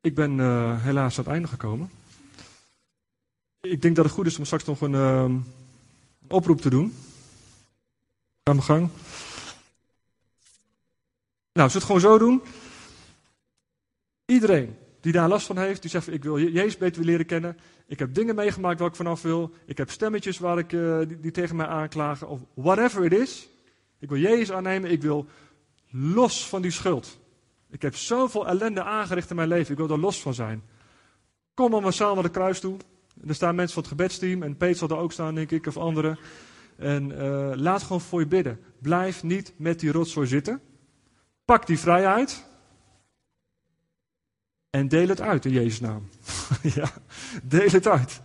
[0.00, 1.90] ik ben uh, helaas aan het einde gekomen.
[3.60, 5.34] Ik denk dat het goed is om straks nog een, uh,
[6.28, 6.94] oproep te doen.
[8.44, 8.88] Ga mijn gang.
[11.52, 12.42] Nou, zullen het gewoon zo doen?
[14.24, 17.56] Iedereen die daar last van heeft, die zegt: Ik wil Jezus beter leren kennen.
[17.86, 19.50] Ik heb dingen meegemaakt waar ik vanaf wil.
[19.66, 22.28] Ik heb stemmetjes waar ik, uh, die, die, tegen mij aanklagen.
[22.28, 23.48] Of whatever it is.
[23.98, 24.90] Ik wil Jezus aannemen.
[24.90, 25.26] Ik wil
[25.90, 27.18] los van die schuld.
[27.70, 29.72] Ik heb zoveel ellende aangericht in mijn leven.
[29.72, 30.62] Ik wil er los van zijn.
[31.54, 32.76] Kom dan massaal naar de kruis toe.
[33.26, 34.42] Er staan mensen van het gebedsteam.
[34.42, 36.18] En Peter zal er ook staan, denk ik, of anderen.
[36.76, 38.60] En uh, laat gewoon voor je bidden.
[38.80, 40.60] Blijf niet met die rotzooi zitten.
[41.44, 42.46] Pak die vrijheid.
[44.70, 46.08] En deel het uit in Jezus' naam.
[46.74, 46.90] ja,
[47.42, 48.20] deel het uit.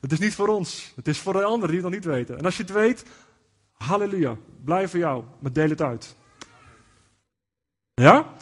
[0.00, 0.92] Het is niet voor ons.
[0.96, 2.38] Het is voor de anderen die het nog niet weten.
[2.38, 3.04] En als je het weet,
[3.72, 4.36] halleluja.
[4.64, 5.24] Blijf voor jou.
[5.38, 6.16] Maar deel het uit.
[7.94, 8.32] Ja?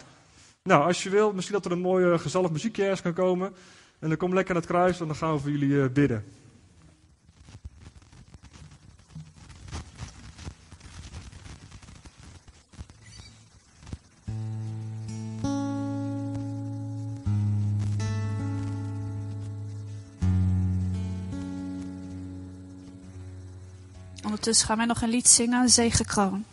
[0.62, 3.55] Nou, als je wil, misschien dat er een mooie gezellig muziekje ergens kan komen.
[3.99, 6.24] En dan kom lekker naar het kruis en dan gaan we voor jullie uh, bidden.
[24.47, 26.44] Ondertussen gaan wij nog een lied zingen, Zegekroon.